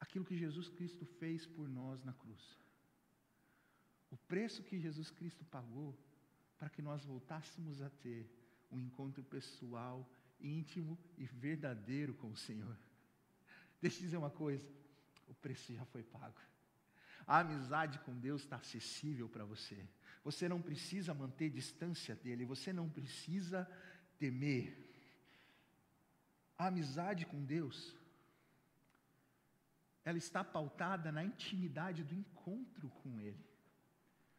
aquilo 0.00 0.24
que 0.24 0.34
Jesus 0.34 0.70
Cristo 0.70 1.04
fez 1.04 1.46
por 1.46 1.68
nós 1.68 2.02
na 2.02 2.14
cruz. 2.14 2.58
O 4.10 4.16
preço 4.16 4.62
que 4.62 4.78
Jesus 4.78 5.10
Cristo 5.10 5.44
pagou 5.44 5.94
para 6.58 6.70
que 6.70 6.80
nós 6.80 7.04
voltássemos 7.04 7.82
a 7.82 7.90
ter 7.90 8.26
um 8.70 8.80
encontro 8.80 9.22
pessoal, 9.22 10.08
íntimo 10.40 10.98
e 11.18 11.26
verdadeiro 11.26 12.14
com 12.14 12.30
o 12.30 12.36
Senhor. 12.36 12.78
Deixa 13.82 13.98
eu 13.98 14.02
dizer 14.02 14.16
uma 14.16 14.30
coisa 14.30 14.64
o 15.26 15.34
preço 15.34 15.72
já 15.74 15.84
foi 15.86 16.02
pago. 16.02 16.40
A 17.26 17.40
amizade 17.40 17.98
com 18.00 18.14
Deus 18.18 18.42
está 18.42 18.56
acessível 18.56 19.28
para 19.28 19.44
você. 19.44 19.78
Você 20.24 20.48
não 20.48 20.60
precisa 20.60 21.14
manter 21.14 21.50
distância 21.50 22.14
dele, 22.14 22.44
você 22.44 22.72
não 22.72 22.88
precisa 22.88 23.68
temer. 24.18 24.84
A 26.58 26.66
amizade 26.66 27.26
com 27.26 27.44
Deus, 27.44 27.94
ela 30.04 30.18
está 30.18 30.42
pautada 30.42 31.12
na 31.12 31.24
intimidade 31.24 32.02
do 32.04 32.14
encontro 32.14 32.88
com 33.02 33.20
Ele. 33.20 33.44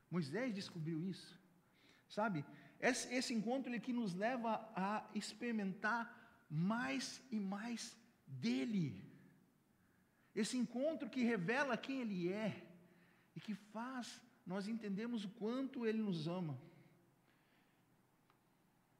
Moisés 0.09 0.53
descobriu 0.53 1.03
isso, 1.03 1.37
sabe? 2.07 2.45
Esse, 2.79 3.13
esse 3.13 3.33
encontro 3.33 3.69
ele 3.69 3.79
que 3.79 3.91
nos 3.91 4.13
leva 4.13 4.69
a 4.75 5.09
experimentar 5.13 6.01
mais 6.49 7.21
e 7.31 7.39
mais 7.39 7.95
dele. 8.25 9.06
Esse 10.41 10.55
encontro 10.63 11.09
que 11.13 11.29
revela 11.33 11.81
quem 11.85 11.99
Ele 12.01 12.21
é 12.45 12.49
e 13.35 13.39
que 13.45 13.55
faz 13.73 14.07
nós 14.51 14.67
entendemos 14.73 15.25
o 15.25 15.29
quanto 15.39 15.85
Ele 15.87 16.01
nos 16.07 16.19
ama. 16.39 16.55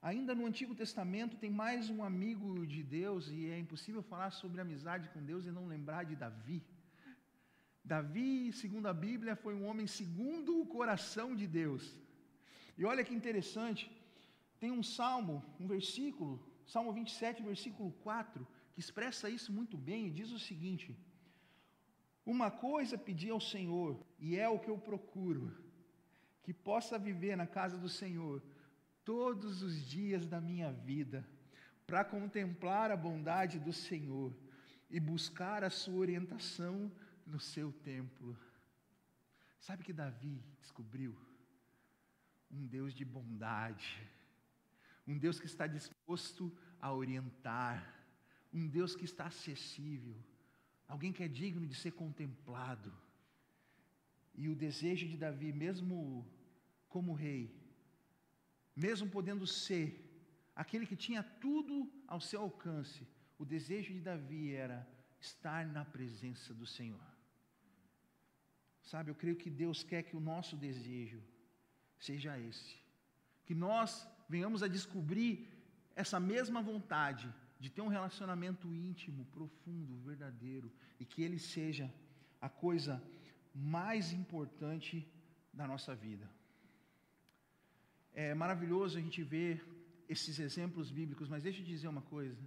Ainda 0.10 0.34
no 0.38 0.46
Antigo 0.50 0.74
Testamento 0.82 1.40
tem 1.44 1.52
mais 1.64 1.90
um 1.94 2.02
amigo 2.10 2.50
de 2.74 2.82
Deus, 3.00 3.30
e 3.36 3.40
é 3.56 3.58
impossível 3.66 4.02
falar 4.12 4.32
sobre 4.32 4.62
amizade 4.62 5.10
com 5.14 5.28
Deus 5.32 5.46
e 5.46 5.56
não 5.58 5.66
lembrar 5.74 6.04
de 6.10 6.16
Davi. 6.24 6.60
Davi, 7.94 8.52
segundo 8.62 8.88
a 8.88 8.96
Bíblia, 9.08 9.36
foi 9.44 9.54
um 9.56 9.66
homem 9.70 9.88
segundo 10.00 10.60
o 10.62 10.68
coração 10.78 11.30
de 11.42 11.48
Deus. 11.62 11.84
E 12.78 12.84
olha 12.92 13.06
que 13.08 13.18
interessante, 13.20 13.84
tem 14.60 14.72
um 14.80 14.84
salmo, 14.84 15.36
um 15.60 15.68
versículo, 15.76 16.34
Salmo 16.74 16.92
27, 16.92 17.44
versículo 17.52 17.92
4, 18.04 18.46
que 18.74 18.80
expressa 18.86 19.30
isso 19.38 19.52
muito 19.60 19.78
bem 19.90 20.08
e 20.08 20.16
diz 20.20 20.32
o 20.32 20.46
seguinte: 20.50 20.88
uma 22.28 22.52
coisa 22.52 22.98
pedi 22.98 23.30
ao 23.30 23.40
Senhor, 23.40 23.98
e 24.20 24.36
é 24.36 24.50
o 24.50 24.60
que 24.60 24.70
eu 24.70 24.78
procuro, 24.78 25.56
que 26.44 26.54
possa 26.54 27.00
viver 27.00 27.38
na 27.38 27.48
casa 27.48 27.78
do 27.78 27.88
Senhor 27.88 28.44
todos 29.06 29.62
os 29.64 29.82
dias 29.88 30.28
da 30.28 30.42
minha 30.42 30.70
vida, 30.70 31.26
para 31.86 32.04
contemplar 32.04 32.92
a 32.92 32.98
bondade 32.98 33.58
do 33.58 33.72
Senhor 33.72 34.36
e 34.90 35.00
buscar 35.00 35.64
a 35.64 35.70
sua 35.70 35.96
orientação 35.96 36.92
no 37.26 37.40
seu 37.40 37.72
templo. 37.72 38.38
Sabe 39.58 39.86
que 39.86 39.94
Davi 39.94 40.44
descobriu? 40.60 41.18
Um 42.52 42.68
Deus 42.68 42.94
de 42.94 43.06
bondade, 43.06 44.06
um 45.08 45.18
Deus 45.18 45.40
que 45.40 45.46
está 45.46 45.66
disposto 45.66 46.54
a 46.82 46.92
orientar, 46.92 48.06
um 48.54 48.68
Deus 48.68 48.98
que 48.98 49.06
está 49.06 49.28
acessível 49.28 50.18
alguém 50.88 51.12
que 51.12 51.24
é 51.24 51.28
digno 51.28 51.66
de 51.68 51.76
ser 51.76 51.92
contemplado. 51.92 52.94
E 54.34 54.48
o 54.50 54.56
desejo 54.56 55.08
de 55.08 55.18
Davi, 55.18 55.52
mesmo 55.52 56.26
como 56.88 57.14
rei, 57.14 57.54
mesmo 58.76 59.10
podendo 59.10 59.46
ser 59.46 59.88
aquele 60.56 60.86
que 60.86 60.96
tinha 60.96 61.24
tudo 61.24 61.92
ao 62.08 62.22
seu 62.22 62.42
alcance, 62.42 63.08
o 63.38 63.46
desejo 63.46 63.94
de 63.94 64.00
Davi 64.00 64.54
era 64.54 64.88
estar 65.20 65.66
na 65.66 65.84
presença 65.84 66.54
do 66.54 66.66
Senhor. 66.66 67.08
Sabe, 68.82 69.12
eu 69.12 69.16
creio 69.16 69.36
que 69.36 69.50
Deus 69.50 69.84
quer 69.84 70.04
que 70.04 70.16
o 70.16 70.20
nosso 70.20 70.56
desejo 70.56 71.22
seja 72.00 72.40
esse. 72.40 72.76
Que 73.46 73.54
nós 73.54 74.08
venhamos 74.30 74.64
a 74.64 74.68
descobrir 74.68 75.50
essa 75.96 76.20
mesma 76.20 76.62
vontade 76.62 77.34
de 77.60 77.70
ter 77.70 77.82
um 77.82 77.88
relacionamento 77.88 78.74
íntimo, 78.74 79.26
profundo, 79.26 79.98
verdadeiro, 80.00 80.72
e 81.00 81.06
que 81.06 81.24
ele 81.24 81.40
seja 81.40 81.92
a 82.40 82.50
coisa 82.50 83.02
mais 83.54 84.14
importante 84.14 85.08
da 85.52 85.68
nossa 85.68 85.96
vida. 85.96 86.30
É 88.14 88.34
maravilhoso 88.34 88.98
a 88.98 89.02
gente 89.02 89.24
ver 89.24 89.64
esses 90.08 90.40
exemplos 90.40 90.92
bíblicos, 90.92 91.28
mas 91.28 91.44
deixa 91.44 91.62
eu 91.62 91.66
dizer 91.66 91.88
uma 91.88 92.02
coisa: 92.02 92.42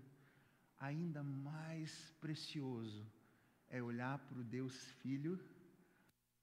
ainda 0.78 1.22
mais 1.22 2.14
precioso 2.20 3.04
é 3.68 3.82
olhar 3.82 4.18
para 4.18 4.38
o 4.38 4.44
Deus 4.44 4.74
Filho, 5.00 5.38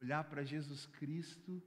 olhar 0.01 0.23
para 0.25 0.43
Jesus 0.43 0.85
Cristo 0.85 1.61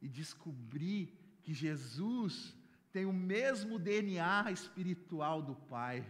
e 0.00 0.08
descobrir 0.08 1.12
que 1.42 1.54
Jesus 1.54 2.54
tem 2.92 3.06
o 3.06 3.12
mesmo 3.12 3.78
DNA 3.78 4.50
espiritual 4.50 5.42
do 5.42 5.54
Pai 5.54 6.04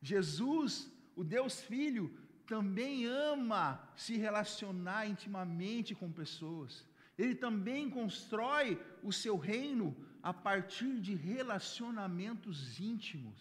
Jesus, 0.00 0.90
o 1.16 1.24
Deus 1.24 1.60
Filho, 1.60 2.16
também 2.46 3.04
ama 3.04 3.80
se 3.96 4.16
relacionar 4.16 5.06
intimamente 5.06 5.94
com 5.94 6.10
pessoas. 6.10 6.84
Ele 7.18 7.34
também 7.34 7.90
constrói 7.90 8.80
o 9.02 9.12
seu 9.12 9.36
reino 9.36 9.94
a 10.22 10.32
partir 10.32 11.00
de 11.00 11.14
relacionamentos 11.14 12.80
íntimos, 12.80 13.38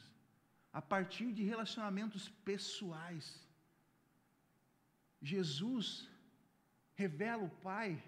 a 0.73 0.81
partir 0.81 1.31
de 1.31 1.43
relacionamentos 1.43 2.27
pessoais. 2.43 3.45
Jesus 5.21 6.09
revela 6.95 7.43
o 7.43 7.49
Pai 7.49 8.03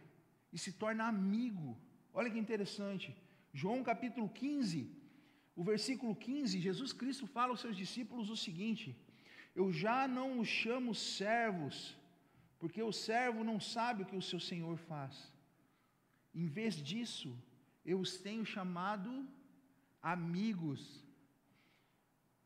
e 0.51 0.57
se 0.57 0.73
torna 0.73 1.05
amigo. 1.07 1.77
Olha 2.13 2.29
que 2.29 2.39
interessante. 2.39 3.15
João 3.53 3.83
capítulo 3.83 4.27
15, 4.29 4.91
o 5.59 5.63
versículo 5.71 6.11
15, 6.15 6.65
Jesus 6.67 6.91
Cristo 6.99 7.25
fala 7.35 7.51
aos 7.51 7.61
seus 7.63 7.75
discípulos 7.83 8.29
o 8.35 8.37
seguinte: 8.43 8.85
Eu 9.61 9.65
já 9.81 9.97
não 10.17 10.27
os 10.41 10.47
chamo 10.61 10.91
servos, 10.95 11.77
porque 12.61 12.81
o 12.89 12.93
servo 13.07 13.43
não 13.49 13.57
sabe 13.75 14.03
o 14.03 14.09
que 14.09 14.19
o 14.21 14.27
seu 14.29 14.39
senhor 14.49 14.77
faz. 14.91 15.15
Em 16.41 16.47
vez 16.57 16.75
disso, 16.89 17.29
eu 17.91 17.97
os 18.05 18.13
tenho 18.27 18.45
chamado 18.53 19.11
amigos, 20.01 20.81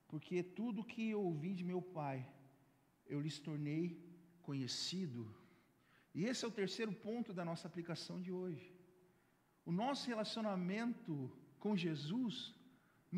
porque 0.07 0.41
tudo 0.41 0.89
que 0.93 1.03
eu 1.15 1.21
ouvi 1.29 1.53
de 1.59 1.67
meu 1.71 1.83
Pai, 1.99 2.17
eu 3.13 3.21
lhes 3.25 3.37
tornei 3.49 3.83
conhecido. 4.41 5.21
E 6.15 6.25
esse 6.29 6.43
é 6.43 6.47
o 6.47 6.57
terceiro 6.63 6.93
ponto 7.07 7.31
da 7.31 7.45
nossa 7.51 7.67
aplicação 7.67 8.19
de 8.25 8.31
hoje. 8.41 8.67
O 9.69 9.71
nosso 9.83 10.07
relacionamento 10.13 11.13
com 11.59 11.77
Jesus 11.85 12.35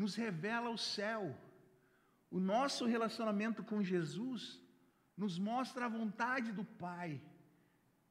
nos 0.02 0.14
revela 0.14 0.70
o 0.70 0.78
céu. 0.78 1.22
O 2.30 2.38
nosso 2.38 2.84
relacionamento 2.84 3.62
com 3.64 3.82
Jesus 3.82 4.60
nos 5.16 5.38
mostra 5.38 5.86
a 5.86 5.88
vontade 5.88 6.52
do 6.52 6.64
Pai. 6.64 7.20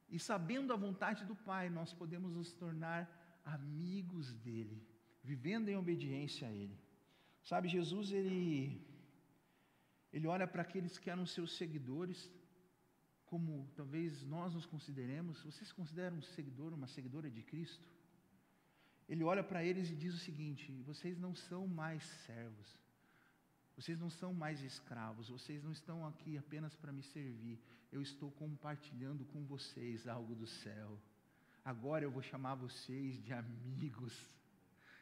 E 0.08 0.18
sabendo 0.18 0.72
a 0.72 0.76
vontade 0.76 1.24
do 1.24 1.36
Pai, 1.50 1.68
nós 1.70 1.92
podemos 1.92 2.32
nos 2.32 2.52
tornar 2.52 3.00
amigos 3.44 4.32
dele, 4.34 4.82
vivendo 5.22 5.68
em 5.68 5.76
obediência 5.76 6.48
a 6.48 6.52
ele. 6.52 6.76
Sabe, 7.42 7.68
Jesus, 7.68 8.10
ele, 8.10 8.84
ele 10.12 10.26
olha 10.26 10.46
para 10.46 10.62
aqueles 10.62 10.98
que 10.98 11.08
eram 11.08 11.24
seus 11.24 11.56
seguidores, 11.56 12.30
como 13.24 13.70
talvez 13.76 14.24
nós 14.24 14.54
nos 14.54 14.66
consideremos. 14.66 15.42
Você 15.42 15.64
se 15.64 15.74
considera 15.74 16.14
um 16.14 16.22
seguidor, 16.22 16.72
uma 16.74 16.88
seguidora 16.88 17.30
de 17.30 17.42
Cristo? 17.42 17.88
Ele 19.08 19.22
olha 19.22 19.42
para 19.42 19.64
eles 19.64 19.90
e 19.90 19.96
diz 19.96 20.14
o 20.14 20.18
seguinte: 20.18 20.72
vocês 20.82 21.18
não 21.18 21.34
são 21.34 21.66
mais 21.66 22.02
servos, 22.26 22.76
vocês 23.76 23.98
não 23.98 24.10
são 24.10 24.32
mais 24.34 24.62
escravos, 24.62 25.28
vocês 25.28 25.62
não 25.62 25.72
estão 25.72 26.06
aqui 26.06 26.36
apenas 26.36 26.74
para 26.74 26.92
me 26.92 27.02
servir, 27.02 27.60
eu 27.92 28.02
estou 28.02 28.30
compartilhando 28.32 29.24
com 29.26 29.44
vocês 29.44 30.08
algo 30.08 30.34
do 30.34 30.46
céu. 30.46 30.98
Agora 31.64 32.04
eu 32.04 32.10
vou 32.10 32.22
chamar 32.22 32.54
vocês 32.54 33.20
de 33.22 33.32
amigos. 33.32 34.14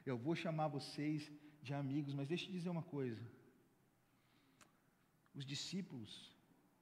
Eu 0.05 0.17
vou 0.19 0.35
chamar 0.35 0.69
vocês 0.69 1.31
de 1.63 1.73
amigos, 1.73 2.15
mas 2.15 2.29
deixe 2.29 2.47
eu 2.47 2.53
dizer 2.53 2.71
uma 2.71 2.83
coisa. 2.83 3.23
Os 5.35 5.45
discípulos 5.45 6.35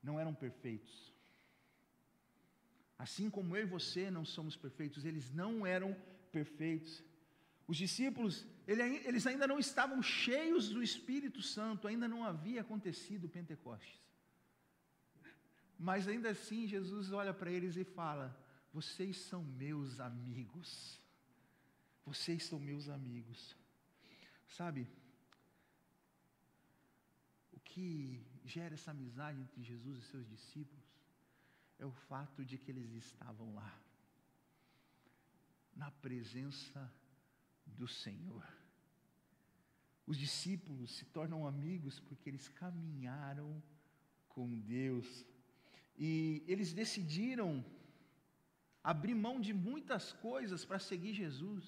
não 0.02 0.18
eram 0.20 0.34
perfeitos. 0.34 1.12
Assim 2.98 3.28
como 3.30 3.56
eu 3.56 3.62
e 3.62 3.72
você 3.76 4.10
não 4.10 4.24
somos 4.24 4.56
perfeitos, 4.56 5.04
eles 5.04 5.30
não 5.32 5.66
eram 5.66 5.96
perfeitos. 6.30 7.02
Os 7.72 7.78
discípulos, 7.78 8.46
eles 8.66 9.26
ainda 9.26 9.46
não 9.46 9.58
estavam 9.58 10.02
cheios 10.02 10.68
do 10.68 10.82
Espírito 10.82 11.40
Santo, 11.40 11.88
ainda 11.88 12.06
não 12.06 12.22
havia 12.22 12.60
acontecido 12.60 13.30
Pentecostes. 13.30 13.98
Mas 15.78 16.06
ainda 16.06 16.28
assim, 16.28 16.68
Jesus 16.68 17.12
olha 17.12 17.32
para 17.32 17.50
eles 17.50 17.74
e 17.78 17.82
fala: 17.82 18.26
Vocês 18.74 19.16
são 19.16 19.42
meus 19.42 20.00
amigos. 20.00 21.00
Vocês 22.04 22.42
são 22.44 22.60
meus 22.60 22.90
amigos. 22.90 23.56
Sabe, 24.46 24.86
o 27.52 27.60
que 27.60 28.22
gera 28.44 28.74
essa 28.74 28.90
amizade 28.90 29.40
entre 29.40 29.62
Jesus 29.62 29.96
e 29.96 30.08
seus 30.08 30.28
discípulos 30.28 30.84
é 31.78 31.86
o 31.86 31.92
fato 32.10 32.44
de 32.44 32.58
que 32.58 32.70
eles 32.70 32.92
estavam 32.92 33.54
lá, 33.54 33.74
na 35.74 35.90
presença 35.90 36.92
do 37.66 37.86
Senhor. 37.86 38.46
Os 40.06 40.18
discípulos 40.18 40.96
se 40.96 41.04
tornam 41.06 41.46
amigos 41.46 42.00
porque 42.00 42.28
eles 42.28 42.48
caminharam 42.48 43.62
com 44.28 44.58
Deus 44.58 45.24
e 45.96 46.42
eles 46.46 46.72
decidiram 46.72 47.64
abrir 48.82 49.14
mão 49.14 49.40
de 49.40 49.52
muitas 49.52 50.12
coisas 50.12 50.64
para 50.64 50.78
seguir 50.78 51.14
Jesus. 51.14 51.64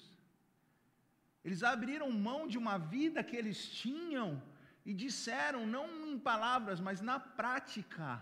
Eles 1.43 1.63
abriram 1.63 2.11
mão 2.11 2.47
de 2.47 2.57
uma 2.57 2.77
vida 2.77 3.23
que 3.23 3.35
eles 3.35 3.69
tinham 3.69 4.41
e 4.85 4.93
disseram, 4.93 5.65
não 5.65 6.07
em 6.07 6.19
palavras, 6.19 6.79
mas 6.79 7.01
na 7.01 7.19
prática, 7.19 8.21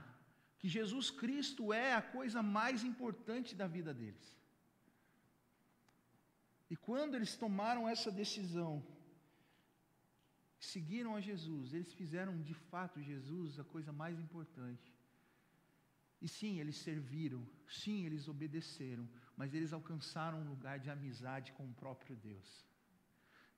que 0.59 0.67
Jesus 0.69 1.09
Cristo 1.09 1.73
é 1.73 1.93
a 1.93 2.01
coisa 2.01 2.41
mais 2.41 2.83
importante 2.83 3.55
da 3.55 3.67
vida 3.67 3.93
deles. 3.93 4.42
E 6.73 6.75
quando 6.75 7.13
eles 7.17 7.33
tomaram 7.41 7.87
essa 7.87 8.11
decisão, 8.11 8.71
seguiram 10.73 11.11
a 11.15 11.21
Jesus, 11.21 11.71
eles 11.71 11.91
fizeram 11.99 12.33
de 12.49 12.55
fato 12.71 13.05
Jesus 13.09 13.59
a 13.59 13.65
coisa 13.73 13.91
mais 14.01 14.15
importante. 14.23 14.87
E 16.19 16.27
sim, 16.37 16.53
eles 16.59 16.77
serviram, 16.77 17.41
sim, 17.81 17.97
eles 18.07 18.27
obedeceram, 18.33 19.05
mas 19.37 19.53
eles 19.53 19.71
alcançaram 19.71 20.39
um 20.39 20.49
lugar 20.53 20.79
de 20.79 20.89
amizade 20.89 21.53
com 21.57 21.65
o 21.67 21.75
próprio 21.83 22.15
Deus. 22.15 22.49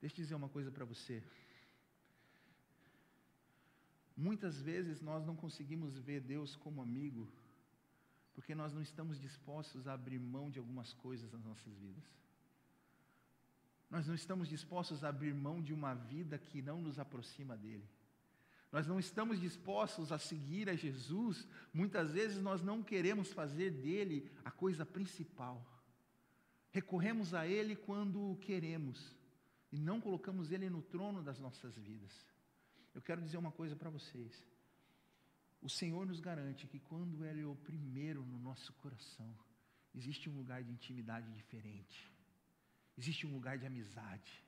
Deixa 0.02 0.16
eu 0.16 0.24
dizer 0.24 0.36
uma 0.36 0.50
coisa 0.50 0.70
para 0.70 0.84
você. 0.94 1.24
Muitas 4.28 4.62
vezes 4.70 5.00
nós 5.10 5.26
não 5.26 5.38
conseguimos 5.38 5.98
ver 6.10 6.20
Deus 6.20 6.58
como 6.58 6.82
amigo, 6.82 7.32
porque 8.34 8.54
nós 8.54 8.74
não 8.74 8.82
estamos 8.82 9.22
dispostos 9.22 9.88
a 9.88 9.94
abrir 9.94 10.20
mão 10.20 10.50
de 10.50 10.60
algumas 10.60 10.92
coisas 11.06 11.32
nas 11.32 11.46
nossas 11.46 11.74
vidas. 11.78 12.25
Nós 13.96 14.08
não 14.08 14.14
estamos 14.14 14.50
dispostos 14.50 15.06
a 15.06 15.08
abrir 15.08 15.34
mão 15.34 15.62
de 15.62 15.74
uma 15.74 15.94
vida 15.94 16.38
que 16.38 16.62
não 16.62 16.82
nos 16.82 17.00
aproxima 17.00 17.56
dele. 17.56 17.88
Nós 18.70 18.86
não 18.86 19.00
estamos 19.00 19.40
dispostos 19.40 20.12
a 20.12 20.20
seguir 20.20 20.70
a 20.70 20.76
Jesus. 20.76 21.48
Muitas 21.74 22.12
vezes 22.12 22.42
nós 22.42 22.62
não 22.62 22.84
queremos 22.84 23.32
fazer 23.32 23.72
dele 23.72 24.30
a 24.44 24.52
coisa 24.52 24.86
principal. 24.86 25.66
Recorremos 26.72 27.34
a 27.34 27.48
ele 27.48 27.74
quando 27.74 28.38
queremos 28.42 29.16
e 29.72 29.80
não 29.80 30.02
colocamos 30.02 30.52
ele 30.52 30.70
no 30.70 30.82
trono 30.82 31.24
das 31.24 31.40
nossas 31.40 31.78
vidas. 31.78 32.12
Eu 32.94 33.02
quero 33.02 33.22
dizer 33.22 33.38
uma 33.38 33.54
coisa 33.54 33.78
para 33.78 33.90
vocês. 33.90 34.46
O 35.62 35.70
Senhor 35.70 36.06
nos 36.06 36.20
garante 36.20 36.68
que 36.68 36.82
quando 36.82 37.24
Ele 37.24 37.44
é 37.44 37.48
o 37.48 37.56
primeiro 37.56 38.26
no 38.26 38.40
nosso 38.40 38.74
coração, 38.74 39.34
existe 39.94 40.30
um 40.30 40.36
lugar 40.36 40.62
de 40.66 40.74
intimidade 40.74 41.32
diferente 41.32 42.14
existe 42.98 43.26
um 43.28 43.34
lugar 43.34 43.58
de 43.58 43.66
amizade. 43.66 44.44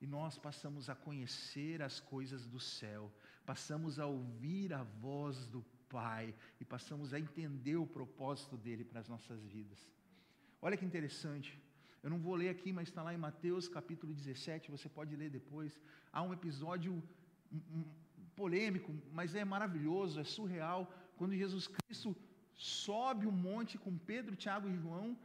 E 0.00 0.06
nós 0.06 0.38
passamos 0.38 0.90
a 0.90 0.94
conhecer 0.94 1.80
as 1.82 1.98
coisas 1.98 2.46
do 2.46 2.60
céu, 2.60 3.12
passamos 3.46 3.98
a 3.98 4.06
ouvir 4.06 4.72
a 4.72 4.82
voz 4.82 5.46
do 5.46 5.64
Pai 5.88 6.34
e 6.60 6.64
passamos 6.64 7.14
a 7.14 7.20
entender 7.20 7.76
o 7.76 7.86
propósito 7.86 8.56
dele 8.56 8.84
para 8.84 9.00
as 9.00 9.08
nossas 9.08 9.44
vidas. 9.46 9.80
Olha 10.60 10.76
que 10.76 10.84
interessante. 10.84 11.50
Eu 12.02 12.10
não 12.10 12.18
vou 12.18 12.34
ler 12.34 12.48
aqui, 12.48 12.72
mas 12.72 12.88
está 12.88 13.02
lá 13.02 13.14
em 13.14 13.16
Mateus 13.16 13.68
capítulo 13.68 14.12
17, 14.12 14.70
você 14.70 14.88
pode 14.88 15.14
ler 15.16 15.30
depois. 15.30 15.80
Há 16.12 16.22
um 16.22 16.32
episódio 16.32 17.02
polêmico, 18.34 18.92
mas 19.12 19.34
é 19.34 19.44
maravilhoso, 19.44 20.20
é 20.20 20.24
surreal, 20.24 20.92
quando 21.16 21.36
Jesus 21.42 21.66
Cristo 21.66 22.14
sobe 22.54 23.26
o 23.26 23.32
monte 23.32 23.78
com 23.78 23.96
Pedro, 23.96 24.36
Tiago 24.36 24.68
e 24.68 24.76
João 24.76 25.16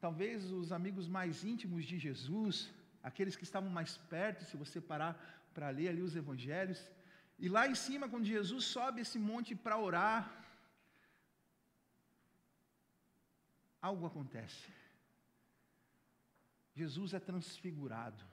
talvez 0.00 0.50
os 0.50 0.70
amigos 0.72 1.06
mais 1.08 1.44
íntimos 1.44 1.84
de 1.84 1.98
Jesus, 1.98 2.70
aqueles 3.02 3.36
que 3.36 3.44
estavam 3.44 3.70
mais 3.70 3.96
perto, 3.96 4.44
se 4.44 4.56
você 4.56 4.80
parar 4.80 5.14
para 5.54 5.70
ler 5.70 5.88
ali 5.88 6.02
os 6.02 6.14
evangelhos, 6.14 6.80
e 7.38 7.48
lá 7.48 7.68
em 7.68 7.74
cima, 7.74 8.08
quando 8.08 8.24
Jesus 8.24 8.64
sobe 8.64 9.00
esse 9.02 9.18
monte 9.18 9.54
para 9.54 9.78
orar, 9.78 10.20
algo 13.80 14.06
acontece. 14.06 14.66
Jesus 16.74 17.14
é 17.14 17.20
transfigurado, 17.20 18.24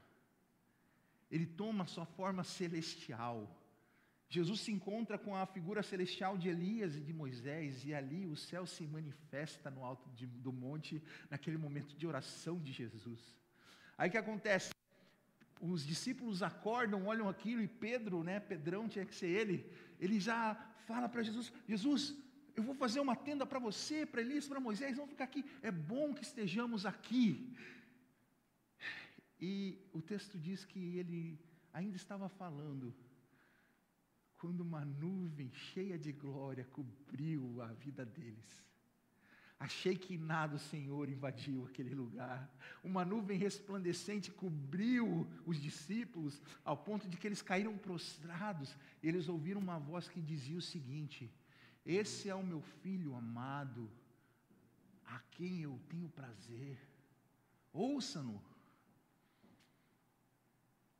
ele 1.31 1.45
toma 1.45 1.83
a 1.83 1.87
sua 1.87 2.05
forma 2.05 2.43
celestial. 2.43 3.49
Jesus 4.27 4.61
se 4.61 4.71
encontra 4.71 5.17
com 5.17 5.35
a 5.35 5.45
figura 5.45 5.83
celestial 5.83 6.37
de 6.37 6.49
Elias 6.49 6.95
e 6.95 7.01
de 7.01 7.13
Moisés, 7.13 7.85
e 7.85 7.93
ali 7.93 8.25
o 8.25 8.35
céu 8.35 8.65
se 8.65 8.85
manifesta 8.87 9.69
no 9.69 9.83
alto 9.83 10.09
de, 10.11 10.25
do 10.25 10.51
monte, 10.51 11.01
naquele 11.29 11.57
momento 11.57 11.95
de 11.95 12.07
oração 12.07 12.59
de 12.59 12.71
Jesus. 12.71 13.35
Aí 13.97 14.09
o 14.09 14.11
que 14.11 14.17
acontece? 14.17 14.71
Os 15.61 15.85
discípulos 15.85 16.43
acordam, 16.43 17.05
olham 17.05 17.29
aquilo, 17.29 17.61
e 17.61 17.67
Pedro, 17.67 18.23
né, 18.23 18.39
Pedrão 18.39 18.89
tinha 18.89 19.05
que 19.05 19.15
ser 19.15 19.27
ele, 19.27 19.71
ele 19.99 20.19
já 20.19 20.55
fala 20.85 21.07
para 21.07 21.23
Jesus: 21.23 21.53
Jesus, 21.67 22.15
eu 22.55 22.63
vou 22.63 22.75
fazer 22.75 22.99
uma 22.99 23.15
tenda 23.15 23.45
para 23.45 23.59
você, 23.59 24.05
para 24.05 24.21
Elias, 24.21 24.47
para 24.47 24.59
Moisés, 24.59 24.97
vamos 24.97 25.11
ficar 25.11 25.25
aqui, 25.25 25.45
é 25.61 25.71
bom 25.71 26.13
que 26.13 26.23
estejamos 26.23 26.85
aqui. 26.85 27.55
E 29.39 29.79
o 29.93 30.01
texto 30.01 30.39
diz 30.39 30.65
que 30.65 30.97
ele 30.97 31.39
ainda 31.73 31.97
estava 31.97 32.27
falando, 32.29 32.95
quando 34.45 34.61
uma 34.61 34.85
nuvem 34.85 35.51
cheia 35.51 35.97
de 35.97 36.11
glória 36.11 36.63
cobriu 36.65 37.63
a 37.63 37.73
vida 37.73 38.05
deles. 38.05 38.63
Achei 39.59 39.95
que 39.97 40.19
nada 40.19 40.57
o 40.57 40.59
Senhor 40.59 41.09
invadiu 41.09 41.65
aquele 41.65 41.95
lugar. 41.95 42.47
Uma 42.83 43.03
nuvem 43.03 43.39
resplandecente 43.39 44.29
cobriu 44.29 45.27
os 45.47 45.59
discípulos, 45.59 46.39
ao 46.63 46.77
ponto 46.77 47.09
de 47.09 47.17
que 47.17 47.25
eles 47.25 47.41
caíram 47.41 47.75
prostrados. 47.75 48.77
Eles 49.01 49.27
ouviram 49.27 49.59
uma 49.59 49.79
voz 49.79 50.07
que 50.07 50.21
dizia 50.21 50.59
o 50.59 50.61
seguinte: 50.61 51.33
Esse 51.83 52.29
é 52.29 52.35
o 52.35 52.45
meu 52.45 52.61
filho 52.61 53.15
amado, 53.15 53.89
a 55.07 55.17
quem 55.31 55.63
eu 55.63 55.81
tenho 55.89 56.07
prazer. 56.09 56.77
Ouça-no. 57.73 58.39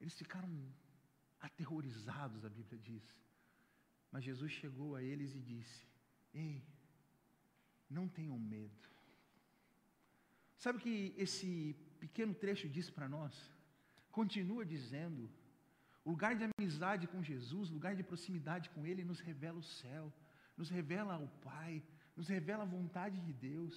Eles 0.01 0.15
ficaram 0.15 0.49
aterrorizados, 1.39 2.43
a 2.43 2.49
Bíblia 2.49 2.81
diz. 2.81 3.24
Mas 4.15 4.23
Jesus 4.23 4.49
chegou 4.49 4.95
a 4.95 5.03
eles 5.03 5.35
e 5.35 5.41
disse: 5.41 5.85
Ei, 6.33 6.63
não 7.89 8.07
tenham 8.07 8.39
medo. 8.39 8.87
Sabe 10.57 10.77
o 10.77 10.81
que 10.81 11.13
esse 11.17 11.75
pequeno 11.99 12.33
trecho 12.33 12.69
diz 12.69 12.89
para 12.89 13.09
nós? 13.09 13.33
Continua 14.09 14.63
dizendo: 14.65 15.29
o 16.05 16.11
lugar 16.11 16.33
de 16.33 16.45
amizade 16.45 17.07
com 17.07 17.21
Jesus, 17.21 17.69
lugar 17.69 17.93
de 17.93 18.03
proximidade 18.03 18.69
com 18.69 18.87
Ele, 18.87 19.03
nos 19.03 19.19
revela 19.19 19.59
o 19.59 19.69
céu, 19.81 20.05
nos 20.55 20.69
revela 20.69 21.17
o 21.17 21.27
Pai, 21.49 21.83
nos 22.15 22.29
revela 22.29 22.63
a 22.63 22.73
vontade 22.77 23.19
de 23.19 23.33
Deus. 23.33 23.75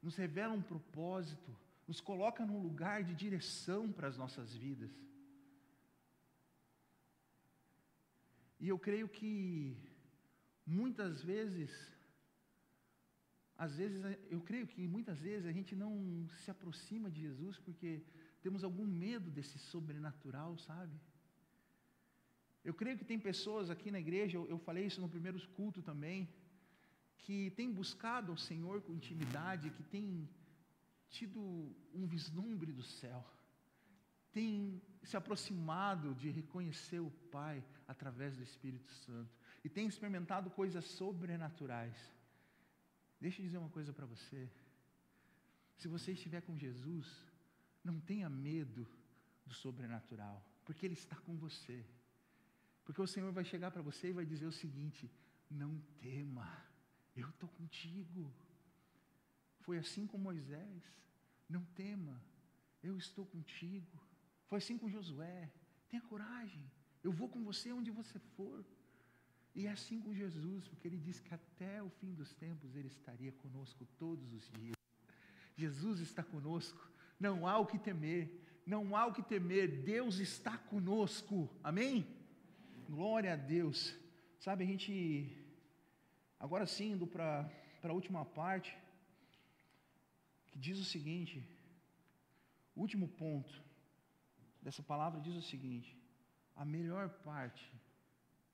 nos 0.00 0.14
revela 0.14 0.54
um 0.54 0.62
propósito, 0.62 1.50
nos 1.88 2.00
coloca 2.00 2.46
num 2.46 2.62
lugar 2.62 3.02
de 3.02 3.14
direção 3.24 3.90
para 3.90 4.06
as 4.06 4.16
nossas 4.16 4.54
vidas. 4.54 4.92
E 8.62 8.68
eu 8.72 8.78
creio 8.78 9.08
que 9.08 9.76
muitas 10.64 11.14
vezes, 11.30 11.70
às 13.64 13.72
vezes, 13.80 14.00
eu 14.34 14.40
creio 14.48 14.66
que 14.72 14.82
muitas 14.96 15.18
vezes 15.18 15.46
a 15.46 15.54
gente 15.56 15.74
não 15.74 15.92
se 16.42 16.48
aproxima 16.54 17.10
de 17.10 17.20
Jesus 17.26 17.58
porque 17.64 17.90
temos 18.44 18.62
algum 18.62 18.86
medo 18.86 19.28
desse 19.36 19.58
sobrenatural, 19.58 20.56
sabe? 20.58 20.96
Eu 22.64 22.74
creio 22.80 22.96
que 22.96 23.10
tem 23.10 23.18
pessoas 23.18 23.68
aqui 23.68 23.90
na 23.90 23.98
igreja, 23.98 24.38
eu, 24.38 24.58
falei 24.58 24.86
isso 24.86 25.00
no 25.00 25.08
primeiro 25.08 25.40
culto 25.56 25.82
também, 25.82 26.28
que 27.18 27.50
tem 27.58 27.68
buscado 27.80 28.30
ao 28.30 28.38
Senhor 28.38 28.80
com 28.82 28.94
intimidade, 29.00 29.70
que 29.70 29.82
tem 29.82 30.28
tido 31.10 31.40
um 31.92 32.06
vislumbre 32.06 32.70
do 32.70 32.84
céu, 33.00 33.20
tem 34.32 34.80
se 35.02 35.16
aproximado 35.16 36.14
de 36.14 36.30
reconhecer 36.30 37.00
o 37.00 37.10
Pai 37.30 37.64
através 37.86 38.36
do 38.36 38.42
Espírito 38.42 38.90
Santo 38.92 39.36
e 39.64 39.68
tem 39.68 39.86
experimentado 39.86 40.50
coisas 40.50 40.84
sobrenaturais. 40.84 41.96
Deixa 43.20 43.40
eu 43.40 43.44
dizer 43.44 43.58
uma 43.58 43.68
coisa 43.68 43.92
para 43.92 44.06
você. 44.06 44.50
Se 45.76 45.88
você 45.88 46.12
estiver 46.12 46.40
com 46.42 46.56
Jesus, 46.56 47.06
não 47.84 48.00
tenha 48.00 48.28
medo 48.28 48.88
do 49.46 49.54
sobrenatural, 49.54 50.44
porque 50.64 50.86
Ele 50.86 50.94
está 50.94 51.16
com 51.16 51.36
você. 51.36 51.84
Porque 52.84 53.00
o 53.00 53.06
Senhor 53.06 53.32
vai 53.32 53.44
chegar 53.44 53.70
para 53.70 53.82
você 53.82 54.08
e 54.08 54.12
vai 54.12 54.24
dizer 54.24 54.46
o 54.46 54.52
seguinte: 54.52 55.10
não 55.50 55.78
tema, 56.00 56.64
eu 57.14 57.28
estou 57.28 57.48
contigo. 57.48 58.32
Foi 59.60 59.78
assim 59.78 60.06
com 60.06 60.18
Moisés, 60.18 60.82
não 61.48 61.64
tema, 61.66 62.20
eu 62.82 62.96
estou 62.96 63.24
contigo. 63.26 64.00
Foi 64.52 64.58
assim 64.58 64.76
com 64.76 64.86
Josué, 64.86 65.50
tenha 65.88 66.02
coragem, 66.02 66.62
eu 67.02 67.10
vou 67.10 67.26
com 67.26 67.42
você 67.42 67.72
onde 67.72 67.90
você 67.90 68.18
for. 68.36 68.62
E 69.54 69.66
é 69.66 69.70
assim 69.70 69.98
com 69.98 70.12
Jesus, 70.14 70.68
porque 70.68 70.86
ele 70.86 70.98
disse 70.98 71.22
que 71.22 71.32
até 71.32 71.82
o 71.82 71.88
fim 71.88 72.12
dos 72.12 72.34
tempos 72.34 72.76
ele 72.76 72.88
estaria 72.88 73.32
conosco 73.32 73.88
todos 73.98 74.30
os 74.34 74.50
dias. 74.50 74.76
Jesus 75.56 76.00
está 76.00 76.22
conosco, 76.22 76.86
não 77.18 77.48
há 77.48 77.56
o 77.58 77.64
que 77.64 77.78
temer, 77.78 78.44
não 78.66 78.94
há 78.94 79.06
o 79.06 79.14
que 79.14 79.22
temer, 79.22 79.84
Deus 79.84 80.18
está 80.18 80.58
conosco, 80.58 81.48
amém? 81.64 82.06
Glória 82.86 83.32
a 83.32 83.36
Deus. 83.36 83.96
Sabe, 84.38 84.64
a 84.64 84.66
gente, 84.66 85.34
agora 86.38 86.66
sim, 86.66 86.92
indo 86.92 87.06
para 87.06 87.50
a 87.82 87.92
última 87.94 88.22
parte, 88.26 88.76
que 90.48 90.58
diz 90.58 90.78
o 90.78 90.84
seguinte: 90.84 91.42
último 92.76 93.08
ponto 93.08 93.71
dessa 94.62 94.82
palavra 94.82 95.20
diz 95.20 95.34
o 95.34 95.42
seguinte: 95.42 95.96
a 96.54 96.64
melhor 96.64 97.08
parte 97.08 97.72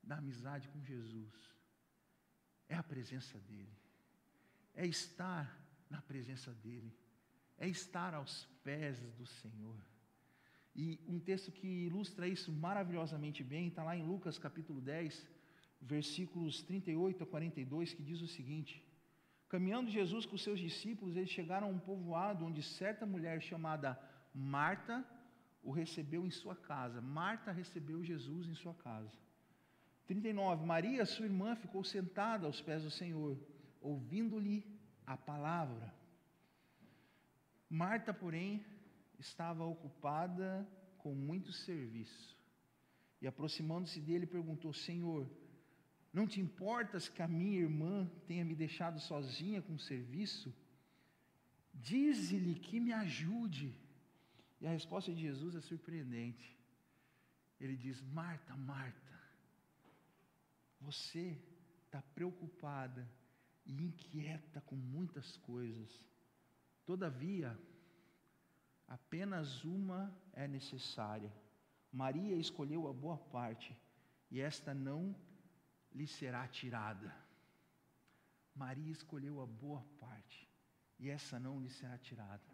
da 0.01 0.17
amizade 0.17 0.67
com 0.69 0.83
Jesus 0.83 1.33
é 2.67 2.75
a 2.75 2.83
presença 2.83 3.37
dEle, 3.39 3.77
é 4.73 4.85
estar 4.85 5.45
na 5.89 6.01
presença 6.01 6.53
dEle, 6.63 6.93
é 7.57 7.67
estar 7.67 8.13
aos 8.13 8.45
pés 8.63 8.99
do 9.17 9.25
Senhor. 9.25 9.79
E 10.75 10.99
um 11.07 11.19
texto 11.19 11.51
que 11.51 11.67
ilustra 11.67 12.27
isso 12.27 12.51
maravilhosamente 12.51 13.43
bem 13.43 13.67
está 13.67 13.83
lá 13.83 13.95
em 13.95 14.05
Lucas 14.05 14.37
capítulo 14.37 14.79
10, 14.79 15.27
versículos 15.81 16.61
38 16.61 17.23
a 17.23 17.27
42, 17.27 17.93
que 17.93 18.03
diz 18.03 18.21
o 18.21 18.27
seguinte: 18.27 18.83
Caminhando 19.49 19.89
Jesus 19.89 20.25
com 20.25 20.37
seus 20.37 20.59
discípulos, 20.59 21.17
eles 21.17 21.29
chegaram 21.29 21.67
a 21.67 21.71
um 21.71 21.79
povoado 21.79 22.45
onde 22.45 22.61
certa 22.61 23.05
mulher 23.05 23.41
chamada 23.41 23.99
Marta 24.33 25.05
o 25.69 25.71
recebeu 25.71 26.25
em 26.25 26.31
sua 26.31 26.55
casa. 26.55 26.99
Marta 26.99 27.51
recebeu 27.51 28.03
Jesus 28.03 28.47
em 28.47 28.55
sua 28.55 28.73
casa. 28.73 29.15
39. 30.07 30.65
Maria, 30.65 31.05
sua 31.05 31.27
irmã, 31.27 31.55
ficou 31.55 31.83
sentada 31.83 32.47
aos 32.47 32.59
pés 32.59 32.81
do 32.81 32.89
Senhor, 32.89 33.37
ouvindo-lhe 33.79 34.65
a 35.05 35.15
palavra. 35.15 35.93
Marta, 37.69 38.11
porém, 38.11 38.65
estava 39.19 39.63
ocupada 39.63 40.67
com 40.97 41.13
muito 41.13 41.53
serviço. 41.53 42.35
E 43.21 43.27
aproximando-se 43.27 44.01
dele, 44.01 44.25
perguntou: 44.25 44.73
Senhor, 44.73 45.29
não 46.11 46.25
te 46.25 46.41
importas 46.41 47.07
que 47.07 47.21
a 47.21 47.27
minha 47.27 47.59
irmã 47.59 48.09
tenha 48.25 48.43
me 48.43 48.55
deixado 48.55 48.99
sozinha 48.99 49.61
com 49.61 49.75
o 49.75 49.85
serviço? 49.91 50.51
Dize-lhe 51.75 52.55
que 52.55 52.79
me 52.79 52.91
ajude. 52.91 53.71
E 54.59 54.67
a 54.67 54.71
resposta 54.71 55.13
de 55.13 55.21
Jesus 55.21 55.55
é 55.55 55.61
surpreendente. 55.61 56.57
Ele 57.59 57.75
diz: 57.75 58.01
Marta, 58.01 58.55
Marta, 58.55 59.19
você 60.79 61.37
está 61.85 62.01
preocupada 62.01 63.07
e 63.65 63.73
inquieta 63.83 64.61
com 64.61 64.75
muitas 64.75 65.37
coisas. 65.37 65.89
Todavia, 66.85 67.57
apenas 68.87 69.63
uma 69.63 70.13
é 70.33 70.47
necessária. 70.47 71.31
Maria 71.91 72.35
escolheu 72.35 72.87
a 72.87 72.93
boa 72.93 73.17
parte, 73.17 73.75
e 74.29 74.39
esta 74.39 74.73
não 74.73 75.15
lhe 75.91 76.07
será 76.07 76.47
tirada. 76.47 77.15
Maria 78.55 78.91
escolheu 78.91 79.41
a 79.41 79.45
boa 79.45 79.81
parte, 79.99 80.47
e 80.99 81.09
essa 81.09 81.39
não 81.39 81.61
lhe 81.61 81.69
será 81.69 81.97
tirada. 81.97 82.48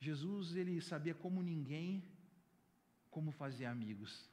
Jesus, 0.00 0.54
ele 0.56 0.80
sabia 0.80 1.14
como 1.14 1.42
ninguém 1.42 2.04
como 3.10 3.30
fazer 3.30 3.66
amigos. 3.66 4.28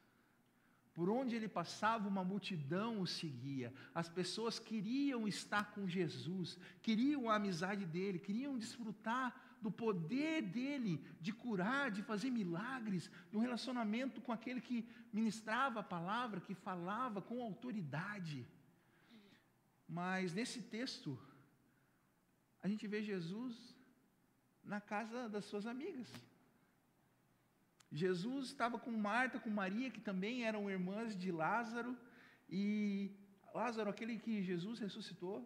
Por 0.94 1.08
onde 1.08 1.34
ele 1.34 1.48
passava, 1.48 2.06
uma 2.06 2.22
multidão 2.22 3.00
o 3.00 3.06
seguia. 3.06 3.72
As 3.94 4.08
pessoas 4.08 4.58
queriam 4.58 5.26
estar 5.26 5.72
com 5.72 5.88
Jesus, 5.88 6.58
queriam 6.82 7.30
a 7.30 7.36
amizade 7.36 7.86
dele, 7.86 8.18
queriam 8.18 8.58
desfrutar 8.58 9.34
do 9.62 9.70
poder 9.70 10.42
dele 10.42 11.00
de 11.20 11.32
curar, 11.32 11.90
de 11.90 12.02
fazer 12.02 12.30
milagres, 12.30 13.10
de 13.30 13.36
um 13.36 13.40
relacionamento 13.40 14.20
com 14.20 14.32
aquele 14.32 14.60
que 14.60 14.86
ministrava 15.12 15.80
a 15.80 15.84
palavra, 15.84 16.40
que 16.40 16.54
falava 16.54 17.22
com 17.22 17.40
autoridade. 17.40 18.46
Mas 19.88 20.34
nesse 20.34 20.60
texto, 20.60 21.18
a 22.60 22.68
gente 22.68 22.86
vê 22.86 23.02
Jesus 23.02 23.71
na 24.64 24.80
casa 24.80 25.28
das 25.28 25.44
suas 25.44 25.66
amigas. 25.66 26.08
Jesus 27.90 28.46
estava 28.46 28.78
com 28.78 28.90
Marta, 28.90 29.38
com 29.38 29.50
Maria, 29.50 29.90
que 29.90 30.00
também 30.00 30.44
eram 30.44 30.70
irmãs 30.70 31.16
de 31.16 31.30
Lázaro, 31.30 31.96
e 32.48 33.10
Lázaro, 33.54 33.90
aquele 33.90 34.18
que 34.18 34.42
Jesus 34.42 34.78
ressuscitou. 34.78 35.36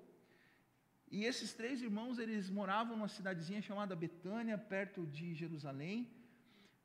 E 1.11 1.25
esses 1.25 1.53
três 1.53 1.83
irmãos, 1.83 2.19
eles 2.19 2.51
moravam 2.51 2.97
numa 2.97 3.09
cidadezinha 3.09 3.63
chamada 3.63 3.97
Betânia, 3.97 4.59
perto 4.59 5.07
de 5.07 5.35
Jerusalém. 5.35 6.11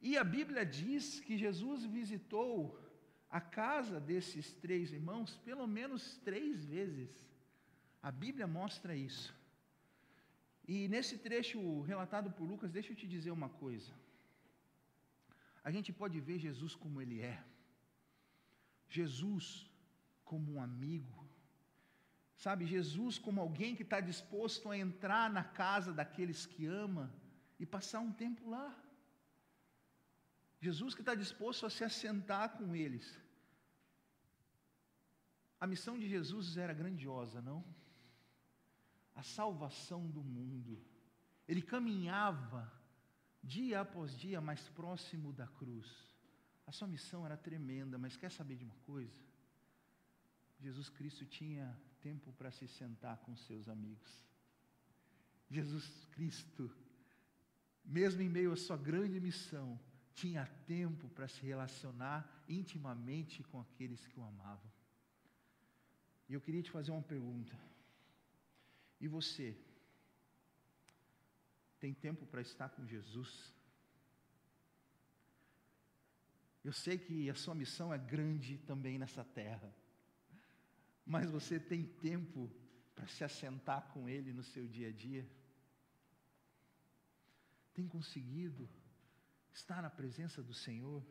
E 0.02 0.18
a 0.18 0.24
Bíblia 0.24 0.66
diz 0.66 1.20
que 1.20 1.38
Jesus 1.38 1.86
visitou 1.86 2.80
a 3.30 3.40
casa 3.40 4.00
desses 4.00 4.52
três 4.54 4.92
irmãos 4.92 5.38
pelo 5.38 5.68
menos 5.68 6.18
três 6.18 6.66
vezes. 6.66 7.10
A 8.02 8.12
Bíblia 8.12 8.48
mostra 8.48 8.96
isso. 8.96 9.34
E 10.74 10.88
nesse 10.94 11.16
trecho 11.26 11.60
relatado 11.92 12.30
por 12.36 12.46
Lucas, 12.52 12.72
deixa 12.78 12.92
eu 12.92 13.00
te 13.02 13.08
dizer 13.16 13.32
uma 13.40 13.52
coisa 13.64 13.94
a 15.64 15.72
gente 15.76 15.92
pode 16.02 16.20
ver 16.20 16.38
Jesus 16.40 16.76
como 16.76 17.02
Ele 17.02 17.22
é. 17.22 17.44
Jesus 18.98 19.46
como 20.26 20.54
um 20.54 20.62
amigo. 20.62 21.20
Sabe, 22.36 22.66
Jesus 22.66 23.20
como 23.20 23.40
alguém 23.40 23.76
que 23.76 23.84
está 23.84 24.00
disposto 24.00 24.70
a 24.70 24.78
entrar 24.78 25.30
na 25.30 25.44
casa 25.44 25.94
daqueles 25.94 26.46
que 26.46 26.66
ama 26.66 27.14
e 27.60 27.66
passar 27.66 28.00
um 28.00 28.12
tempo 28.12 28.50
lá. 28.50 28.70
Jesus 30.60 30.96
que 30.96 31.02
está 31.02 31.14
disposto 31.14 31.66
a 31.66 31.70
se 31.70 31.84
assentar 31.84 32.58
com 32.58 32.76
eles. 32.76 33.20
A 35.60 35.68
missão 35.68 35.98
de 36.00 36.08
Jesus 36.10 36.58
era 36.58 36.74
grandiosa, 36.74 37.40
não? 37.42 37.64
A 39.16 39.24
salvação 39.24 40.10
do 40.10 40.24
mundo. 40.24 40.82
Ele 41.48 41.62
caminhava 41.62 42.72
dia 43.44 43.82
após 43.82 44.18
dia 44.18 44.40
mais 44.40 44.68
próximo 44.70 45.34
da 45.34 45.48
cruz. 45.48 45.88
A 46.66 46.72
sua 46.72 46.88
missão 46.88 47.26
era 47.26 47.36
tremenda, 47.36 47.98
mas 47.98 48.16
quer 48.16 48.32
saber 48.32 48.56
de 48.56 48.64
uma 48.64 48.76
coisa? 48.86 49.20
Jesus 50.60 50.90
Cristo 50.90 51.26
tinha 51.26 51.76
tempo 52.00 52.32
para 52.34 52.52
se 52.52 52.68
sentar 52.68 53.18
com 53.18 53.36
seus 53.36 53.68
amigos. 53.68 54.26
Jesus 55.50 56.06
Cristo, 56.12 56.72
mesmo 57.84 58.22
em 58.22 58.30
meio 58.30 58.54
à 58.54 58.56
sua 58.56 58.78
grande 58.78 59.20
missão, 59.20 59.80
tinha 60.14 60.46
tempo 60.68 61.10
para 61.10 61.28
se 61.28 61.42
relacionar 61.42 62.44
intimamente 62.48 63.44
com 63.44 63.60
aqueles 63.60 64.06
que 64.08 64.20
o 64.20 64.24
amavam. 64.24 64.72
E 66.30 66.34
eu 66.34 66.40
queria 66.40 66.62
te 66.62 66.72
fazer 66.72 66.92
uma 66.92 67.02
pergunta. 67.02 67.58
E 69.02 69.08
você? 69.08 69.58
tem 71.82 71.96
tempo 71.96 72.28
para 72.28 72.42
estar 72.42 72.70
com 72.70 72.86
Jesus? 72.86 73.52
Eu 76.64 76.72
sei 76.72 76.96
que 77.00 77.28
a 77.28 77.34
sua 77.34 77.56
missão 77.56 77.92
é 77.92 77.98
grande 77.98 78.60
também 78.60 79.00
nessa 79.00 79.24
terra, 79.24 79.74
mas 81.04 81.32
você 81.32 81.60
tem 81.60 81.84
tempo 81.84 82.52
para 82.94 83.08
se 83.08 83.24
assentar 83.24 83.92
com 83.92 84.08
Ele 84.08 84.32
no 84.32 84.44
seu 84.44 84.68
dia 84.68 84.90
a 84.90 84.92
dia? 84.92 85.28
Tem 87.74 87.88
conseguido 87.88 88.70
estar 89.52 89.82
na 89.82 89.90
presença 89.90 90.44
do 90.44 90.54
Senhor? 90.54 91.04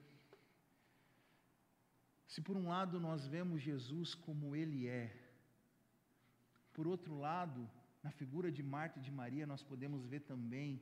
Se 2.29 2.41
por 2.41 2.57
um 2.57 2.69
lado 2.69 3.01
nós 3.01 3.27
vemos 3.27 3.61
Jesus 3.61 4.15
como 4.15 4.55
Ele 4.55 4.87
é, 4.87 5.13
por 6.73 6.87
outro 6.87 7.19
lado, 7.19 7.69
na 8.03 8.11
figura 8.11 8.51
de 8.51 8.63
Marta 8.63 8.99
e 8.99 9.03
de 9.03 9.11
Maria, 9.11 9.47
nós 9.47 9.63
podemos 9.63 10.05
ver 10.07 10.21
também 10.21 10.81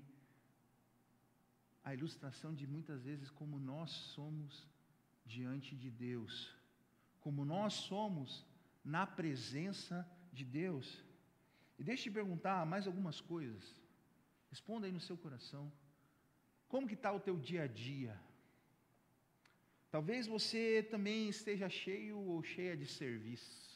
a 1.82 1.94
ilustração 1.94 2.54
de 2.54 2.66
muitas 2.66 3.02
vezes 3.02 3.30
como 3.30 3.58
nós 3.58 3.90
somos 3.90 4.68
diante 5.24 5.74
de 5.74 5.90
Deus, 5.90 6.54
como 7.20 7.44
nós 7.44 7.74
somos 7.74 8.46
na 8.84 9.06
presença 9.06 10.08
de 10.32 10.44
Deus. 10.44 11.02
E 11.78 11.84
deixe 11.84 12.04
te 12.04 12.10
perguntar 12.10 12.64
mais 12.66 12.86
algumas 12.86 13.20
coisas. 13.20 13.64
Responda 14.50 14.86
aí 14.86 14.92
no 14.92 15.00
seu 15.00 15.16
coração. 15.16 15.70
Como 16.66 16.86
que 16.86 16.94
está 16.94 17.12
o 17.12 17.20
teu 17.20 17.36
dia 17.36 17.62
a 17.64 17.66
dia? 17.66 18.18
Talvez 19.90 20.26
você 20.26 20.86
também 20.90 21.28
esteja 21.28 21.68
cheio 21.68 22.18
ou 22.18 22.42
cheia 22.42 22.76
de 22.76 22.86
serviço, 22.86 23.67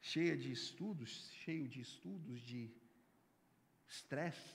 cheia 0.00 0.36
de 0.36 0.50
estudos, 0.52 1.30
cheio 1.44 1.68
de 1.68 1.80
estudos, 1.80 2.40
de 2.40 2.70
estresse, 3.86 4.54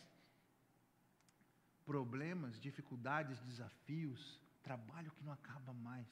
problemas, 1.85 2.59
dificuldades, 2.59 3.39
desafios, 3.41 4.39
trabalho 4.61 5.11
que 5.11 5.23
não 5.23 5.33
acaba 5.33 5.73
mais. 5.73 6.07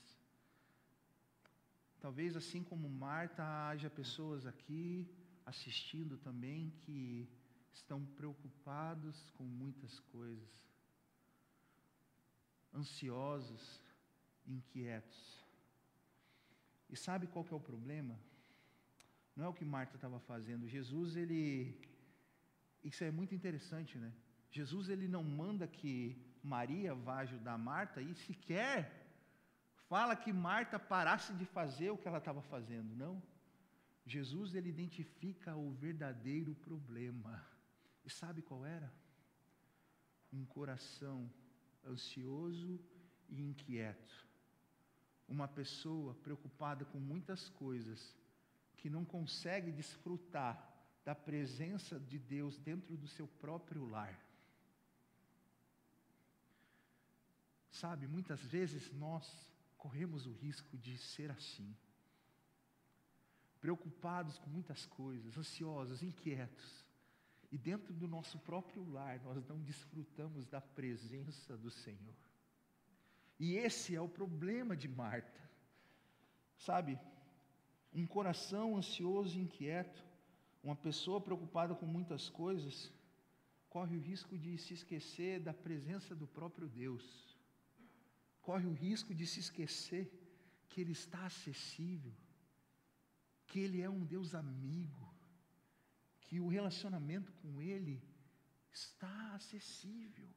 Talvez 2.00 2.36
assim 2.36 2.63
como 2.63 2.89
Marta, 2.89 3.44
haja 3.67 3.89
pessoas 3.89 4.46
aqui 4.46 5.08
assistindo 5.46 6.17
também 6.17 6.72
que 6.82 7.30
estão 7.72 8.06
preocupados 8.06 9.30
com 9.32 9.44
muitas 9.44 10.00
coisas 10.00 10.50
ansiosos, 12.74 13.82
inquietos. 14.48 15.46
E 16.89 16.96
sabe 16.96 17.28
qual 17.28 17.46
que 17.46 17.54
é 17.54 17.58
o 17.58 17.60
problema? 17.60 18.20
Não 19.41 19.47
é 19.47 19.49
o 19.49 19.60
que 19.60 19.65
Marta 19.65 19.95
estava 19.95 20.19
fazendo. 20.19 20.67
Jesus, 20.67 21.15
ele. 21.15 21.75
Isso 22.84 23.04
é 23.04 23.10
muito 23.10 23.34
interessante, 23.34 23.97
né? 23.97 24.13
Jesus, 24.51 24.88
ele 24.88 25.08
não 25.08 25.23
manda 25.23 25.67
que 25.67 25.95
Maria 26.43 26.93
vá 26.93 27.21
ajudar 27.21 27.58
Marta 27.58 28.04
e 28.04 28.13
sequer 28.13 28.77
fala 29.89 30.15
que 30.15 30.32
Marta 30.32 30.77
parasse 30.77 31.34
de 31.34 31.43
fazer 31.43 31.89
o 31.89 31.97
que 31.97 32.08
ela 32.08 32.19
estava 32.19 32.43
fazendo. 32.43 32.95
Não. 32.95 33.19
Jesus, 34.06 34.54
ele 34.54 34.69
identifica 34.69 35.56
o 35.56 35.71
verdadeiro 35.71 36.54
problema. 36.54 37.43
E 38.06 38.12
sabe 38.12 38.43
qual 38.43 38.63
era? 38.63 38.93
Um 40.32 40.45
coração 40.45 41.27
ansioso 41.84 42.80
e 43.27 43.41
inquieto. 43.41 44.15
Uma 45.27 45.47
pessoa 45.47 46.13
preocupada 46.13 46.86
com 46.86 46.99
muitas 46.99 47.49
coisas, 47.49 48.20
que 48.82 48.89
não 48.89 49.06
consegue 49.06 49.72
desfrutar 49.72 50.67
da 51.06 51.15
presença 51.15 52.00
de 52.00 52.17
Deus 52.17 52.58
dentro 52.58 52.98
do 52.98 53.08
seu 53.08 53.28
próprio 53.28 53.86
lar. 53.86 54.20
Sabe, 57.70 58.08
muitas 58.08 58.41
vezes 58.41 58.91
nós 58.91 59.50
corremos 59.78 60.26
o 60.26 60.34
risco 60.34 60.78
de 60.78 60.98
ser 60.98 61.32
assim. 61.32 61.76
Preocupados 63.60 64.39
com 64.39 64.50
muitas 64.50 64.86
coisas, 64.88 65.38
ansiosos, 65.38 66.02
inquietos. 66.02 66.84
E 67.52 67.58
dentro 67.58 67.94
do 67.94 68.08
nosso 68.08 68.39
próprio 68.39 68.84
lar, 68.89 69.20
nós 69.22 69.46
não 69.48 69.62
desfrutamos 69.62 70.48
da 70.48 70.60
presença 70.60 71.56
do 71.56 71.70
Senhor. 71.70 72.15
E 73.39 73.56
esse 73.56 73.96
é 73.96 74.02
o 74.02 74.10
problema 74.10 74.76
de 74.76 74.88
Marta. 74.88 75.41
Sabe, 76.58 77.00
um 77.93 78.06
coração 78.06 78.77
ansioso 78.77 79.38
e 79.38 79.41
inquieto, 79.41 80.04
uma 80.63 80.75
pessoa 80.75 81.19
preocupada 81.19 81.75
com 81.75 81.86
muitas 81.86 82.30
coisas, 82.30 82.91
corre 83.69 83.95
o 83.97 84.01
risco 84.01 84.38
de 84.38 84.58
se 84.58 84.73
esquecer 84.73 85.39
da 85.39 85.54
presença 85.54 86.15
do 86.15 86.27
próprio 86.27 86.67
Deus. 86.67 87.06
Corre 88.41 88.65
o 88.65 88.73
risco 88.73 89.13
de 89.13 89.25
se 89.27 89.39
esquecer 89.39 90.12
que 90.69 90.82
Ele 90.82 90.93
está 90.93 91.25
acessível, 91.25 92.13
que 93.47 93.60
Ele 93.60 93.82
é 93.82 93.89
um 93.89 94.04
Deus 94.06 94.34
amigo, 94.34 95.13
que 96.21 96.39
o 96.39 96.47
relacionamento 96.47 97.32
com 97.34 97.62
Ele 97.62 98.01
está 98.71 99.36
acessível. 99.36 100.30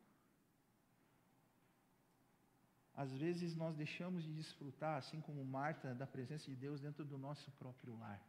Às 2.94 3.12
vezes 3.16 3.56
nós 3.56 3.74
deixamos 3.76 4.22
de 4.22 4.32
desfrutar, 4.32 4.98
assim 4.98 5.20
como 5.20 5.44
Marta, 5.44 5.94
da 5.94 6.06
presença 6.06 6.50
de 6.50 6.56
Deus 6.56 6.80
dentro 6.80 7.04
do 7.04 7.18
nosso 7.18 7.50
próprio 7.52 7.98
lar. 7.98 8.22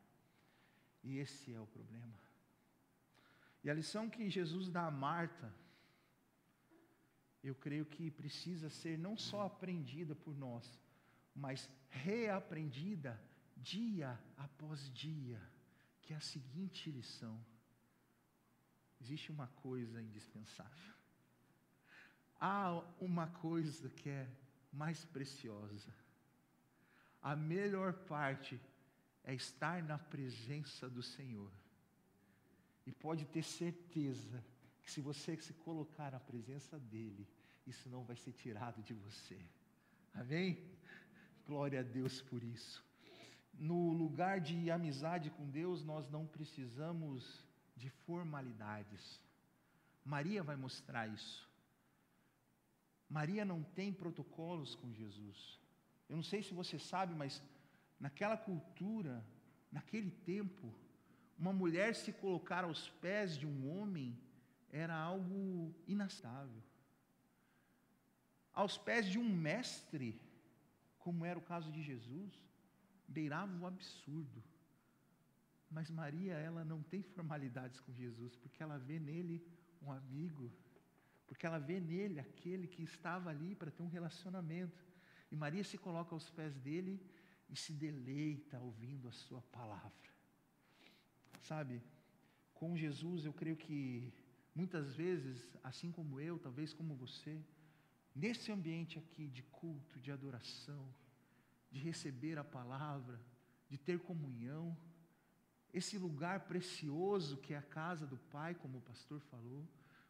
E 1.04 1.18
esse 1.18 1.54
é 1.54 1.60
o 1.60 1.68
problema. 1.68 2.20
E 3.64 3.70
a 3.70 3.74
lição 3.74 4.10
que 4.10 4.30
Jesus 4.30 4.70
dá 4.70 4.88
a 4.88 4.92
Marta, 4.92 5.54
eu 7.44 7.54
creio 7.54 7.86
que 7.86 8.10
precisa 8.10 8.70
ser 8.70 8.98
não 8.98 9.16
só 9.16 9.46
aprendida 9.46 10.16
por 10.16 10.36
nós, 10.36 10.80
mas 11.36 11.70
reaprendida 11.90 13.22
dia 13.56 14.20
após 14.36 14.92
dia, 14.94 15.42
que 16.02 16.14
é 16.14 16.16
a 16.16 16.22
seguinte 16.22 16.90
lição 16.90 17.40
existe 19.06 19.32
uma 19.32 19.48
coisa 19.48 20.02
indispensável. 20.02 20.94
Há 22.40 22.84
uma 23.00 23.28
coisa 23.28 23.90
que 23.90 24.10
é 24.10 24.28
mais 24.76 25.04
preciosa. 25.06 25.94
A 27.22 27.36
melhor 27.36 27.94
parte 27.94 28.60
é 29.24 29.34
estar 29.34 29.82
na 29.82 29.98
presença 29.98 30.90
do 30.90 31.02
Senhor. 31.02 31.52
E 32.86 32.92
pode 32.92 33.26
ter 33.26 33.44
certeza 33.44 34.44
que 34.84 34.92
se 34.92 35.02
você 35.02 35.36
se 35.38 35.54
colocar 35.54 36.12
na 36.12 36.20
presença 36.20 36.78
dEle, 36.80 37.28
isso 37.66 37.90
não 37.90 38.04
vai 38.04 38.16
ser 38.16 38.34
tirado 38.34 38.84
de 38.84 38.94
você. 38.94 39.40
Amém? 40.14 40.64
Glória 41.48 41.80
a 41.80 41.84
Deus 41.84 42.22
por 42.22 42.44
isso. 42.44 42.84
No 43.54 43.92
lugar 43.94 44.40
de 44.40 44.70
amizade 44.70 45.30
com 45.32 45.50
Deus, 45.50 45.84
nós 45.84 46.10
não 46.10 46.28
precisamos 46.28 47.44
de 47.76 47.90
formalidades. 47.90 49.20
Maria 50.04 50.44
vai 50.44 50.56
mostrar 50.56 51.08
isso. 51.08 51.50
Maria 53.18 53.46
não 53.46 53.62
tem 53.78 53.94
protocolos 53.94 54.76
com 54.76 54.94
Jesus. 55.02 55.40
Eu 56.10 56.16
não 56.18 56.24
sei 56.32 56.42
se 56.44 56.54
você 56.54 56.78
sabe, 56.78 57.14
mas 57.22 57.42
naquela 58.06 58.38
cultura, 58.48 59.14
naquele 59.72 60.12
tempo, 60.34 60.66
uma 61.42 61.54
mulher 61.62 61.96
se 61.96 62.12
colocar 62.24 62.64
aos 62.66 62.90
pés 63.06 63.38
de 63.38 63.48
um 63.52 63.58
homem 63.74 64.08
era 64.70 64.96
algo 65.12 65.74
inastável. 65.88 66.62
Aos 68.54 68.78
pés 68.78 69.06
de 69.06 69.18
um 69.18 69.30
mestre, 69.48 70.10
como 71.00 71.24
era 71.24 71.40
o 71.40 71.48
caso 71.54 71.72
de 71.72 71.82
Jesus, 71.82 72.34
beirava 73.08 73.56
o 73.58 73.66
absurdo. 73.66 74.44
Mas 75.70 75.90
Maria, 75.90 76.34
ela 76.34 76.66
não 76.66 76.82
tem 76.84 77.02
formalidades 77.02 77.80
com 77.80 77.94
Jesus, 77.94 78.36
porque 78.36 78.62
ela 78.62 78.78
vê 78.78 79.00
nele 79.00 79.42
um 79.82 79.92
amigo, 79.92 80.52
porque 81.28 81.46
ela 81.46 81.60
vê 81.60 81.80
nele 81.80 82.20
aquele 82.20 82.68
que 82.68 82.84
estava 82.84 83.30
ali 83.30 83.56
para 83.56 83.72
ter 83.72 83.84
um 83.84 83.88
relacionamento. 83.88 84.86
E 85.32 85.36
Maria 85.36 85.64
se 85.64 85.78
coloca 85.78 86.14
aos 86.14 86.30
pés 86.30 86.58
dele 86.60 87.02
e 87.50 87.56
se 87.56 87.74
deleita 87.74 88.60
ouvindo 88.60 89.08
a 89.08 89.12
sua 89.12 89.42
palavra. 89.42 90.10
Sabe, 91.42 91.82
com 92.54 92.76
Jesus 92.76 93.26
eu 93.26 93.34
creio 93.34 93.58
que 93.58 94.14
muitas 94.54 94.96
vezes, 94.96 95.56
assim 95.64 95.92
como 95.92 96.20
eu, 96.20 96.40
talvez 96.40 96.74
como 96.74 96.96
você, 96.96 97.44
nesse 98.14 98.52
ambiente 98.52 98.98
aqui 98.98 99.28
de 99.28 99.44
culto, 99.44 100.00
de 100.00 100.12
adoração, 100.12 100.88
de 101.72 101.80
receber 101.80 102.38
a 102.38 102.44
palavra, 102.44 103.20
de 103.70 103.78
ter 103.78 104.00
comunhão, 104.00 104.78
esse 105.74 105.98
lugar 105.98 106.48
precioso 106.52 107.38
que 107.38 107.54
é 107.54 107.58
a 107.58 107.62
casa 107.62 108.08
do 108.08 108.18
Pai, 108.18 108.56
como 108.56 108.78
o 108.78 108.82
pastor 108.82 109.20
falou. 109.20 109.68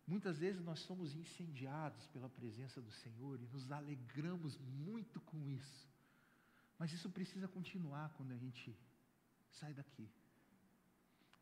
Muitas 0.08 0.38
vezes 0.38 0.62
nós 0.63 0.80
somos 0.82 1.15
incendiados 1.15 2.06
pela 2.08 2.30
presença 2.30 2.80
do 2.82 2.91
Senhor 2.91 3.41
e 3.41 3.48
nos 3.48 3.72
alegramos 3.72 4.58
muito 4.60 5.20
com 5.22 5.50
isso. 5.50 5.88
Mas 6.78 6.94
isso 6.94 7.10
precisa 7.10 7.48
continuar 7.48 8.10
quando 8.15 8.32
a 8.32 8.38
gente 8.38 8.78
sai 9.52 9.74
daqui. 9.74 10.08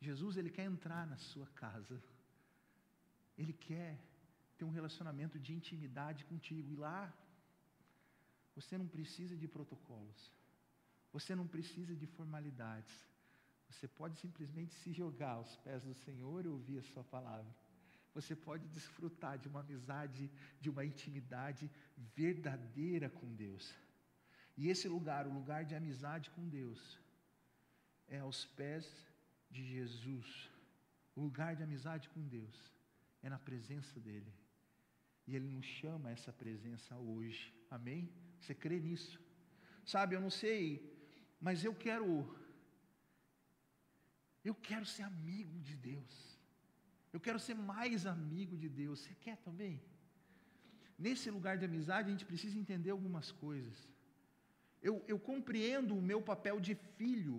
Jesus, 0.00 0.36
ele 0.36 0.50
quer 0.50 0.64
entrar 0.64 1.06
na 1.06 1.16
sua 1.16 1.46
casa. 1.48 2.02
Ele 3.36 3.52
quer 3.52 3.98
ter 4.56 4.64
um 4.64 4.70
relacionamento 4.70 5.38
de 5.38 5.52
intimidade 5.52 6.24
contigo. 6.24 6.72
E 6.72 6.76
lá, 6.76 7.12
você 8.54 8.78
não 8.78 8.86
precisa 8.86 9.36
de 9.36 9.48
protocolos. 9.48 10.32
Você 11.12 11.34
não 11.34 11.46
precisa 11.46 11.94
de 11.94 12.06
formalidades. 12.06 12.92
Você 13.68 13.88
pode 13.88 14.16
simplesmente 14.18 14.74
se 14.74 14.92
jogar 14.92 15.32
aos 15.32 15.56
pés 15.58 15.82
do 15.82 15.94
Senhor 15.94 16.44
e 16.44 16.48
ouvir 16.48 16.78
a 16.78 16.82
Sua 16.82 17.04
palavra. 17.04 17.63
Você 18.14 18.34
pode 18.36 18.68
desfrutar 18.68 19.38
de 19.38 19.48
uma 19.48 19.60
amizade, 19.60 20.30
de 20.60 20.70
uma 20.70 20.84
intimidade 20.84 21.70
verdadeira 22.14 23.10
com 23.10 23.34
Deus. 23.34 23.74
E 24.56 24.68
esse 24.68 24.88
lugar, 24.88 25.26
o 25.26 25.32
lugar 25.32 25.64
de 25.64 25.74
amizade 25.74 26.30
com 26.30 26.48
Deus, 26.48 26.98
é 28.06 28.18
aos 28.20 28.44
pés 28.44 28.86
de 29.50 29.64
Jesus. 29.64 30.50
O 31.16 31.20
lugar 31.22 31.56
de 31.56 31.62
amizade 31.62 32.08
com 32.08 32.22
Deus 32.26 32.72
é 33.22 33.28
na 33.28 33.38
presença 33.38 33.98
dEle. 33.98 34.32
E 35.26 35.34
Ele 35.34 35.48
nos 35.48 35.66
chama 35.66 36.08
a 36.08 36.12
essa 36.12 36.32
presença 36.32 36.96
hoje. 36.96 37.52
Amém? 37.70 38.12
Você 38.38 38.54
crê 38.54 38.78
nisso? 38.78 39.20
Sabe, 39.84 40.14
eu 40.14 40.20
não 40.20 40.30
sei, 40.30 40.64
mas 41.40 41.64
eu 41.64 41.74
quero. 41.74 42.38
Eu 44.44 44.54
quero 44.54 44.84
ser 44.84 45.02
amigo 45.02 45.60
de 45.60 45.74
Deus. 45.74 46.33
Eu 47.14 47.20
quero 47.26 47.40
ser 47.46 47.56
mais 47.72 48.06
amigo 48.14 48.54
de 48.62 48.68
Deus. 48.68 48.96
Você 49.00 49.14
quer 49.24 49.36
também? 49.48 49.74
Nesse 51.04 51.28
lugar 51.36 51.54
de 51.58 51.64
amizade, 51.64 52.08
a 52.08 52.12
gente 52.14 52.30
precisa 52.30 52.58
entender 52.62 52.90
algumas 52.90 53.28
coisas. 53.44 53.76
Eu, 54.88 54.94
eu 55.12 55.18
compreendo 55.30 55.92
o 55.96 56.06
meu 56.10 56.20
papel 56.30 56.58
de 56.66 56.74
filho, 56.98 57.36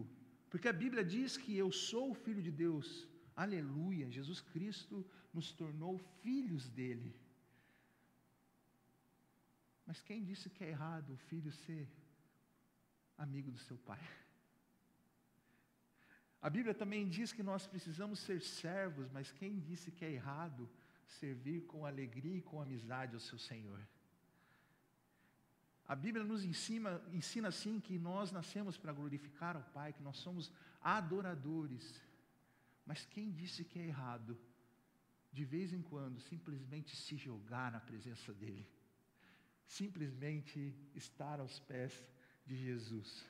porque 0.50 0.70
a 0.70 0.78
Bíblia 0.84 1.04
diz 1.16 1.36
que 1.44 1.54
eu 1.64 1.70
sou 1.74 2.06
o 2.12 2.20
filho 2.24 2.42
de 2.48 2.54
Deus. 2.64 2.88
Aleluia! 3.36 4.10
Jesus 4.10 4.40
Cristo 4.54 5.06
nos 5.34 5.52
tornou 5.52 5.94
filhos 6.24 6.70
dele. 6.70 7.14
Mas 9.86 10.02
quem 10.02 10.24
disse 10.24 10.50
que 10.50 10.64
é 10.64 10.70
errado 10.70 11.10
o 11.14 11.24
filho 11.30 11.52
ser 11.52 11.86
amigo 13.18 13.52
do 13.52 13.60
seu 13.68 13.78
pai? 13.90 14.00
A 16.45 16.49
Bíblia 16.55 16.75
também 16.75 17.08
diz 17.10 17.31
que 17.34 17.41
nós 17.41 17.65
precisamos 17.65 18.19
ser 18.19 18.39
servos, 18.39 19.10
mas 19.10 19.31
quem 19.31 19.60
disse 19.60 19.89
que 19.89 20.05
é 20.05 20.12
errado 20.12 20.69
servir 21.19 21.62
com 21.62 21.88
alegria 21.88 22.38
e 22.38 22.41
com 22.49 22.62
amizade 22.62 23.15
ao 23.15 23.19
seu 23.19 23.39
Senhor? 23.39 23.81
A 25.88 25.95
Bíblia 25.95 26.23
nos 26.23 26.43
ensina, 26.45 27.01
ensina 27.12 27.47
assim 27.47 27.79
que 27.79 27.97
nós 27.97 28.31
nascemos 28.31 28.77
para 28.77 28.93
glorificar 28.93 29.55
ao 29.55 29.63
Pai, 29.63 29.91
que 29.91 30.03
nós 30.03 30.17
somos 30.17 30.51
adoradores. 30.81 31.99
Mas 32.86 33.03
quem 33.08 33.31
disse 33.31 33.65
que 33.65 33.79
é 33.79 33.88
errado, 33.88 34.38
de 35.31 35.43
vez 35.43 35.73
em 35.73 35.81
quando, 35.81 36.21
simplesmente 36.21 36.95
se 36.95 37.17
jogar 37.17 37.71
na 37.71 37.79
presença 37.79 38.31
dEle? 38.31 38.69
Simplesmente 39.65 40.75
estar 40.93 41.39
aos 41.39 41.60
pés 41.62 42.05
de 42.45 42.55
Jesus. 42.55 43.25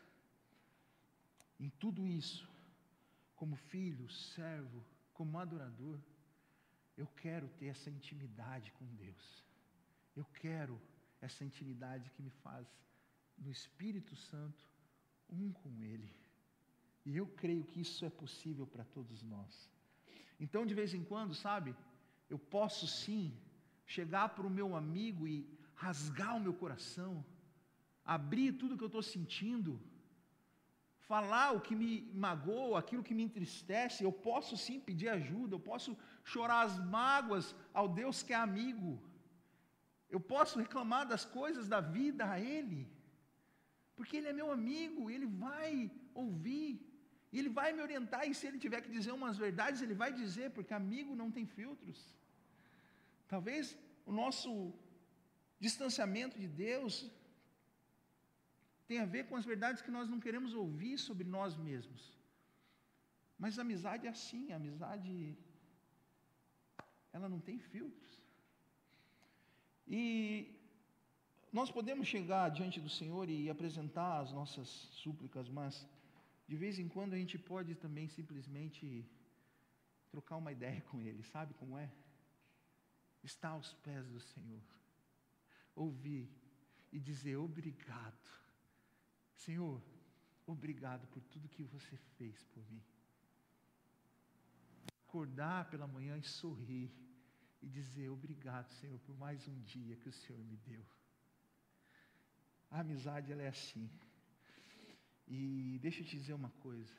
Em 1.58 1.69
tudo 1.69 2.06
isso, 2.06 2.54
como 3.36 3.56
filho, 3.56 4.10
servo, 4.10 4.86
como 5.13 5.38
adorador, 5.39 6.00
eu 6.98 7.08
quero 7.08 7.48
ter 7.50 7.67
essa 7.67 7.89
intimidade 7.89 8.71
com 8.71 8.86
Deus. 8.95 9.43
Eu 10.15 10.26
quero 10.41 10.80
essa 11.21 11.43
intimidade 11.43 12.10
que 12.12 12.21
me 12.21 12.30
faz, 12.30 12.67
no 13.38 13.52
Espírito 13.52 14.15
Santo, 14.15 14.63
um 15.30 15.52
com 15.52 15.82
Ele. 15.82 16.10
E 17.06 17.17
eu 17.17 17.28
creio 17.28 17.63
que 17.65 17.82
isso 17.82 18.06
é 18.06 18.10
possível 18.10 18.65
para 18.65 18.86
todos 18.86 19.21
nós. 19.24 19.69
Então, 20.39 20.65
de 20.65 20.74
vez 20.74 20.93
em 20.93 21.04
quando, 21.04 21.34
sabe, 21.34 21.76
eu 22.30 22.39
posso 22.39 22.88
sim 22.88 23.38
chegar 23.86 24.30
para 24.30 24.48
o 24.48 24.50
meu 24.50 24.76
amigo 24.76 25.28
e 25.28 25.48
rasgar 25.76 26.36
o 26.36 26.39
meu 26.39 26.54
coração, 26.54 27.24
abrir 28.04 28.54
tudo 28.54 28.78
que 28.78 28.84
eu 28.84 28.88
estou 28.93 29.04
sentindo, 29.04 29.80
falar 31.12 31.48
o 31.56 31.62
que 31.65 31.76
me 31.82 31.91
magoa, 32.26 32.80
aquilo 32.80 33.04
que 33.08 33.18
me 33.18 33.24
entristece, 33.28 34.04
eu 34.04 34.12
posso 34.28 34.54
sim 34.65 34.80
pedir 34.88 35.10
ajuda, 35.10 35.56
eu 35.56 35.63
posso 35.72 35.91
chorar 36.24 36.62
as 36.68 36.78
mágoas 36.98 37.56
ao 37.74 37.88
Deus 37.88 38.24
que 38.24 38.34
é 38.34 38.39
amigo. 38.48 38.91
Eu 40.15 40.20
posso 40.34 40.60
reclamar 40.63 41.04
das 41.13 41.24
coisas 41.39 41.68
da 41.74 41.82
vida 41.98 42.24
a 42.30 42.39
Ele, 42.39 42.82
porque 43.96 44.18
Ele 44.18 44.30
é 44.32 44.34
meu 44.41 44.50
amigo, 44.52 45.10
Ele 45.15 45.28
vai 45.46 45.91
ouvir, 46.13 46.70
Ele 47.32 47.50
vai 47.60 47.70
me 47.74 47.82
orientar, 47.88 48.24
e 48.28 48.34
se 48.34 48.48
Ele 48.48 48.60
tiver 48.65 48.82
que 48.82 48.96
dizer 48.98 49.12
umas 49.12 49.38
verdades, 49.46 49.82
Ele 49.82 49.98
vai 50.04 50.12
dizer, 50.22 50.50
porque 50.52 50.74
amigo 50.74 51.20
não 51.22 51.30
tem 51.36 51.46
filtros. 51.46 52.00
Talvez 53.28 53.78
o 54.06 54.12
nosso 54.12 54.52
distanciamento 55.60 56.38
de 56.39 56.48
Deus 56.48 56.94
tem 58.88 59.00
a 59.00 59.06
ver 59.06 59.24
com 59.28 59.36
as 59.36 59.45
verdades 59.45 59.82
que 59.82 59.95
nós 59.98 60.10
não 60.10 60.19
queremos 60.19 60.54
ouvir 60.54 60.98
sobre 60.98 61.26
nós 61.36 61.56
mesmos. 61.56 62.02
Mas 63.38 63.58
a 63.58 63.63
amizade 63.63 64.06
é 64.08 64.10
assim, 64.10 64.52
a 64.52 64.58
amizade 64.58 65.38
ela 67.12 67.28
não 67.28 67.39
tem 67.39 67.58
filtros. 67.60 68.13
E 69.88 70.56
nós 71.52 71.71
podemos 71.71 72.08
chegar 72.08 72.50
diante 72.50 72.80
do 72.80 72.89
Senhor 72.89 73.30
e 73.30 73.50
apresentar 73.50 74.19
as 74.19 74.32
nossas 74.32 74.67
súplicas, 75.04 75.50
mas 75.50 75.88
de 76.48 76.56
vez 76.56 76.78
em 76.80 76.88
quando 76.88 77.13
a 77.13 77.17
gente 77.17 77.38
pode 77.38 77.76
também 77.76 78.08
simplesmente 78.08 79.06
trocar 80.10 80.38
uma 80.38 80.52
ideia 80.52 80.82
com 80.89 81.02
Ele, 81.02 81.24
sabe 81.24 81.54
como 81.54 81.78
é? 81.78 81.89
Estar 83.24 83.50
aos 83.50 83.74
pés 83.86 84.08
do 84.08 84.19
Senhor, 84.19 84.62
ouvir 85.76 86.30
e 86.91 87.00
dizer 87.00 87.38
obrigado. 87.38 88.45
Senhor, 89.36 89.82
obrigado 90.45 91.08
por 91.08 91.24
tudo 91.24 91.50
que 91.50 91.63
você 91.63 91.98
fez 92.17 92.43
por 92.45 92.63
mim. 92.71 92.84
Acordar 95.08 95.69
pela 95.69 95.88
manhã 95.88 96.17
e 96.17 96.24
sorrir 96.24 96.91
e 97.62 97.69
dizer 97.69 98.10
obrigado, 98.10 98.69
Senhor, 98.80 99.00
por 99.00 99.17
mais 99.17 99.48
um 99.48 99.60
dia 99.62 99.95
que 99.95 100.10
o 100.10 100.13
Senhor 100.13 100.43
me 100.43 100.58
deu. 100.58 100.86
A 102.69 102.80
amizade 102.80 103.32
ela 103.32 103.41
é 103.41 103.48
assim. 103.48 103.89
E 105.28 105.80
deixa 105.82 106.02
eu 106.02 106.06
te 106.06 106.17
dizer 106.17 106.34
uma 106.34 106.50
coisa. 106.50 106.93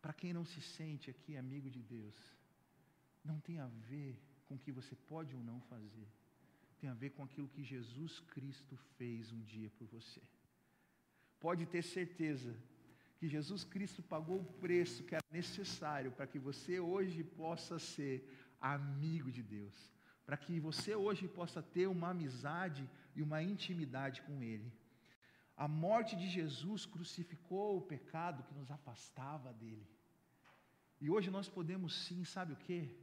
Para 0.00 0.12
quem 0.12 0.32
não 0.32 0.44
se 0.44 0.60
sente 0.60 1.10
aqui 1.10 1.36
amigo 1.36 1.68
de 1.68 1.82
Deus, 1.82 2.16
não 3.24 3.40
tem 3.40 3.58
a 3.58 3.66
ver 3.66 4.22
com 4.46 4.54
o 4.54 4.58
que 4.58 4.72
você 4.72 4.94
pode 4.94 5.34
ou 5.34 5.42
não 5.42 5.60
fazer. 5.62 6.08
Tem 6.78 6.88
a 6.88 6.94
ver 6.94 7.10
com 7.10 7.24
aquilo 7.24 7.48
que 7.48 7.64
Jesus 7.64 8.20
Cristo 8.20 8.76
fez 8.96 9.32
um 9.32 9.42
dia 9.42 9.70
por 9.70 9.86
você. 9.88 10.22
Pode 11.40 11.66
ter 11.66 11.82
certeza 11.82 12.56
que 13.18 13.28
Jesus 13.28 13.64
Cristo 13.64 14.02
pagou 14.02 14.40
o 14.40 14.52
preço 14.64 15.04
que 15.04 15.14
era 15.14 15.24
necessário 15.30 16.12
para 16.12 16.26
que 16.26 16.38
você 16.38 16.78
hoje 16.78 17.22
possa 17.24 17.78
ser 17.78 18.28
amigo 18.60 19.30
de 19.30 19.42
Deus, 19.42 19.92
para 20.24 20.36
que 20.36 20.58
você 20.60 20.94
hoje 20.94 21.26
possa 21.28 21.62
ter 21.62 21.86
uma 21.86 22.10
amizade 22.10 22.88
e 23.14 23.22
uma 23.22 23.42
intimidade 23.42 24.22
com 24.22 24.42
Ele. 24.42 24.70
A 25.56 25.66
morte 25.66 26.14
de 26.16 26.28
Jesus 26.28 26.84
crucificou 26.84 27.78
o 27.78 27.82
pecado 27.82 28.42
que 28.42 28.54
nos 28.54 28.70
afastava 28.70 29.52
dele. 29.54 29.88
E 31.00 31.08
hoje 31.08 31.30
nós 31.30 31.48
podemos 31.48 32.04
sim, 32.04 32.24
sabe 32.24 32.52
o 32.52 32.56
que? 32.56 32.94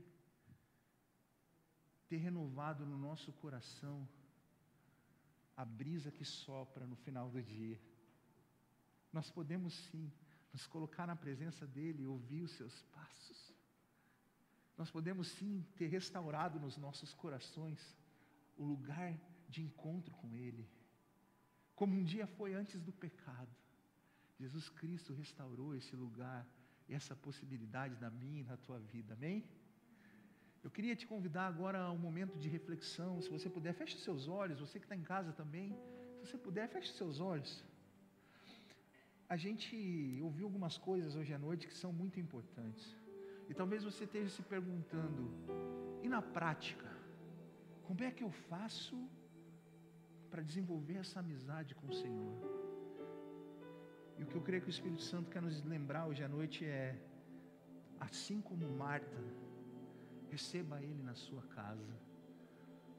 Ter 2.08 2.18
renovado 2.18 2.86
no 2.86 2.98
nosso 2.98 3.32
coração 3.34 4.08
a 5.56 5.66
brisa 5.66 6.12
que 6.12 6.26
sopra 6.26 6.86
no 6.86 6.96
final 6.96 7.30
do 7.30 7.42
dia. 7.42 7.80
Nós 9.14 9.30
podemos 9.30 9.74
sim 9.92 10.12
nos 10.52 10.68
colocar 10.68 11.08
na 11.08 11.16
presença 11.16 11.66
dele 11.66 12.04
e 12.04 12.08
ouvir 12.08 12.42
os 12.42 12.52
seus 12.52 12.82
passos 12.84 13.54
nós 14.78 14.90
podemos 14.90 15.28
sim 15.28 15.66
ter 15.76 15.88
restaurado 15.88 16.60
nos 16.60 16.78
nossos 16.78 17.14
corações 17.14 17.80
o 18.58 18.64
lugar 18.64 19.14
de 19.48 19.62
encontro 19.62 20.14
com 20.16 20.36
Ele, 20.36 20.68
como 21.76 21.96
um 21.96 22.04
dia 22.04 22.26
foi 22.26 22.54
antes 22.54 22.82
do 22.82 22.92
pecado. 22.92 23.56
Jesus 24.40 24.70
Cristo 24.70 25.14
restaurou 25.14 25.76
esse 25.76 25.96
lugar 25.96 26.48
essa 26.90 27.16
possibilidade 27.16 28.00
na 28.00 28.10
minha 28.10 28.42
e 28.42 28.44
na 28.44 28.58
tua 28.58 28.78
vida, 28.78 29.14
amém? 29.14 29.48
Eu 30.62 30.70
queria 30.70 30.96
te 30.96 31.08
convidar 31.08 31.48
agora 31.48 31.80
a 31.80 31.92
um 31.92 31.98
momento 31.98 32.38
de 32.38 32.50
reflexão, 32.50 33.22
se 33.22 33.30
você 33.30 33.50
puder, 33.50 33.74
feche 33.74 33.98
seus 34.00 34.28
olhos, 34.28 34.60
você 34.60 34.80
que 34.80 34.86
está 34.86 34.96
em 34.96 35.02
casa 35.02 35.32
também, 35.32 35.70
se 36.20 36.28
você 36.28 36.38
puder, 36.38 36.68
feche 36.68 36.92
seus 36.94 37.20
olhos. 37.20 37.64
A 39.34 39.38
gente 39.44 39.76
ouviu 40.22 40.46
algumas 40.46 40.76
coisas 40.78 41.16
hoje 41.20 41.34
à 41.34 41.40
noite 41.46 41.68
que 41.70 41.74
são 41.84 41.92
muito 41.92 42.20
importantes. 42.24 42.84
E 43.50 43.54
talvez 43.60 43.84
você 43.84 44.04
esteja 44.04 44.30
se 44.30 44.44
perguntando: 44.44 45.22
e 46.04 46.08
na 46.08 46.22
prática? 46.22 46.90
Como 47.88 48.04
é 48.04 48.12
que 48.12 48.24
eu 48.24 48.30
faço 48.52 48.96
para 50.30 50.44
desenvolver 50.50 50.98
essa 50.98 51.20
amizade 51.20 51.74
com 51.74 51.88
o 51.88 51.96
Senhor? 52.02 52.36
E 54.20 54.24
o 54.24 54.28
que 54.28 54.36
eu 54.36 54.44
creio 54.50 54.62
que 54.62 54.72
o 54.74 54.76
Espírito 54.78 55.02
Santo 55.02 55.32
quer 55.32 55.42
nos 55.42 55.64
lembrar 55.64 56.06
hoje 56.06 56.24
à 56.24 56.30
noite 56.38 56.64
é: 56.64 56.96
assim 58.00 58.40
como 58.40 58.70
Marta 58.86 59.24
receba 60.30 60.80
Ele 60.84 61.02
na 61.02 61.16
sua 61.16 61.42
casa, 61.58 61.96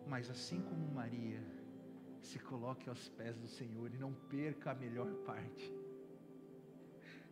mas 0.08 0.28
assim 0.28 0.60
como 0.62 0.94
Maria, 1.00 1.44
se 2.20 2.40
coloque 2.40 2.88
aos 2.88 3.08
pés 3.20 3.38
do 3.38 3.46
Senhor 3.46 3.88
e 3.94 3.98
não 3.98 4.12
perca 4.36 4.72
a 4.72 4.74
melhor 4.74 5.14
parte. 5.30 5.83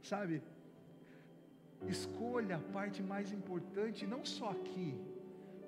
Sabe, 0.02 0.42
escolha 1.86 2.56
a 2.56 2.72
parte 2.76 3.02
mais 3.02 3.32
importante, 3.32 4.06
não 4.06 4.24
só 4.24 4.50
aqui, 4.50 4.94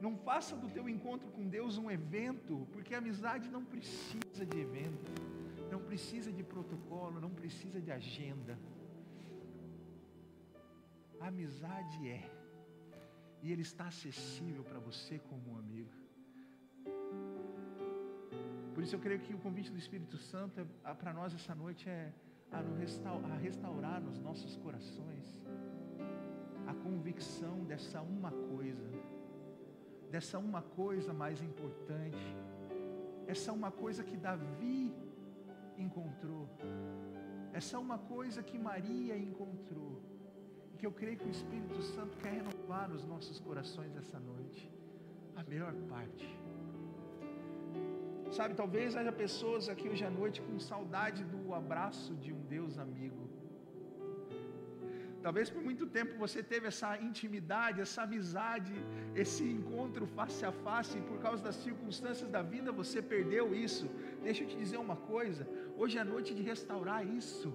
não 0.00 0.16
faça 0.16 0.54
do 0.56 0.68
teu 0.68 0.88
encontro 0.88 1.28
com 1.30 1.48
Deus 1.48 1.78
um 1.78 1.90
evento, 1.90 2.66
porque 2.72 2.94
a 2.94 2.98
amizade 2.98 3.48
não 3.48 3.64
precisa 3.64 4.44
de 4.44 4.58
evento, 4.58 5.10
não 5.70 5.80
precisa 5.80 6.30
de 6.32 6.42
protocolo, 6.42 7.20
não 7.20 7.30
precisa 7.30 7.80
de 7.80 7.90
agenda. 7.90 8.58
A 11.20 11.28
amizade 11.28 12.08
é, 12.08 12.28
e 13.42 13.52
ele 13.52 13.62
está 13.62 13.86
acessível 13.86 14.64
para 14.64 14.78
você 14.78 15.18
como 15.30 15.52
um 15.52 15.58
amigo. 15.58 15.92
Por 18.74 18.82
isso 18.82 18.96
eu 18.96 19.00
creio 19.00 19.20
que 19.20 19.32
o 19.32 19.38
convite 19.38 19.70
do 19.70 19.78
Espírito 19.78 20.18
Santo 20.18 20.60
é, 20.60 20.94
para 20.94 21.12
nós 21.12 21.32
essa 21.32 21.54
noite 21.54 21.88
é 21.88 22.12
a, 22.54 22.78
restaurar, 22.78 23.32
a 23.32 23.36
restaurar 23.36 24.00
nos 24.00 24.20
nossos 24.20 24.56
corações 24.56 25.42
a 26.66 26.74
convicção 26.74 27.64
dessa 27.64 28.00
uma 28.00 28.30
coisa, 28.30 28.90
dessa 30.10 30.38
uma 30.38 30.62
coisa 30.62 31.12
mais 31.12 31.42
importante, 31.42 32.36
essa 33.26 33.52
uma 33.52 33.70
coisa 33.70 34.02
que 34.02 34.16
Davi 34.16 34.92
encontrou, 35.76 36.48
essa 37.52 37.78
uma 37.78 37.98
coisa 37.98 38.42
que 38.42 38.58
Maria 38.58 39.16
encontrou, 39.16 40.00
e 40.72 40.76
que 40.76 40.86
eu 40.86 40.92
creio 40.92 41.18
que 41.18 41.26
o 41.26 41.30
Espírito 41.30 41.82
Santo 41.82 42.16
quer 42.18 42.32
renovar 42.32 42.88
nos 42.88 43.04
nossos 43.04 43.38
corações 43.40 43.94
essa 43.96 44.18
noite, 44.18 44.70
a 45.36 45.42
melhor 45.42 45.74
parte. 45.88 46.43
Sabe, 48.36 48.52
talvez 48.60 48.96
haja 48.98 49.12
pessoas 49.24 49.64
aqui 49.72 49.86
hoje 49.90 50.04
à 50.08 50.12
noite 50.20 50.38
com 50.44 50.54
saudade 50.70 51.20
do 51.32 51.40
abraço 51.58 52.12
de 52.22 52.30
um 52.36 52.40
Deus 52.54 52.72
amigo. 52.84 53.22
Talvez 55.24 55.46
por 55.54 55.62
muito 55.68 55.84
tempo 55.96 56.18
você 56.22 56.40
teve 56.52 56.66
essa 56.70 56.90
intimidade, 57.08 57.82
essa 57.84 58.00
amizade, 58.06 58.74
esse 59.22 59.44
encontro 59.56 60.08
face 60.16 60.42
a 60.50 60.52
face, 60.64 60.94
e 61.00 61.04
por 61.10 61.18
causa 61.26 61.44
das 61.48 61.58
circunstâncias 61.66 62.28
da 62.36 62.42
vida 62.54 62.72
você 62.80 63.00
perdeu 63.14 63.44
isso. 63.66 63.86
Deixa 64.26 64.42
eu 64.42 64.48
te 64.52 64.56
dizer 64.64 64.80
uma 64.86 64.98
coisa: 65.12 65.44
hoje 65.80 65.96
é 66.02 66.06
noite 66.12 66.32
de 66.38 66.42
restaurar 66.52 67.00
isso. 67.20 67.50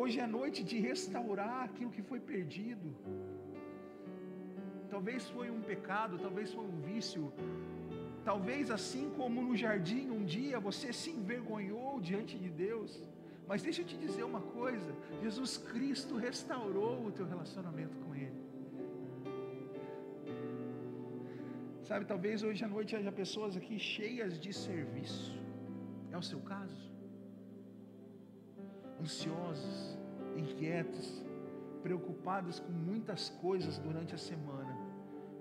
Hoje 0.00 0.18
é 0.26 0.28
noite 0.38 0.62
de 0.72 0.78
restaurar 0.90 1.58
aquilo 1.68 1.92
que 1.96 2.04
foi 2.10 2.20
perdido. 2.32 2.90
Talvez 4.94 5.22
foi 5.36 5.48
um 5.56 5.62
pecado, 5.72 6.18
talvez 6.26 6.48
foi 6.56 6.64
um 6.72 6.78
vício, 6.88 7.22
talvez 8.24 8.70
assim 8.70 9.10
como 9.16 9.42
no 9.42 9.56
jardim 9.56 10.10
um 10.10 10.24
dia 10.24 10.58
você 10.60 10.92
se 10.92 11.10
envergonhou 11.10 12.00
diante 12.00 12.38
de 12.38 12.50
Deus. 12.50 13.00
Mas 13.48 13.62
deixa 13.62 13.82
eu 13.82 13.86
te 13.86 13.96
dizer 13.96 14.22
uma 14.22 14.40
coisa: 14.40 14.94
Jesus 15.20 15.56
Cristo 15.56 16.16
restaurou 16.16 17.06
o 17.06 17.12
teu 17.12 17.26
relacionamento 17.26 17.96
com 17.98 18.14
Ele. 18.14 18.40
Sabe, 21.82 22.04
talvez 22.04 22.42
hoje 22.42 22.64
à 22.64 22.68
noite 22.68 22.94
haja 22.96 23.10
pessoas 23.10 23.56
aqui 23.56 23.78
cheias 23.78 24.38
de 24.38 24.52
serviço. 24.52 25.36
É 26.10 26.16
o 26.16 26.22
seu 26.22 26.40
caso? 26.40 26.92
Ansiosos, 29.00 29.98
inquietos, 30.36 31.24
preocupados 31.82 32.60
com 32.60 32.70
muitas 32.70 33.30
coisas 33.30 33.78
durante 33.78 34.14
a 34.14 34.18
semana. 34.18 34.61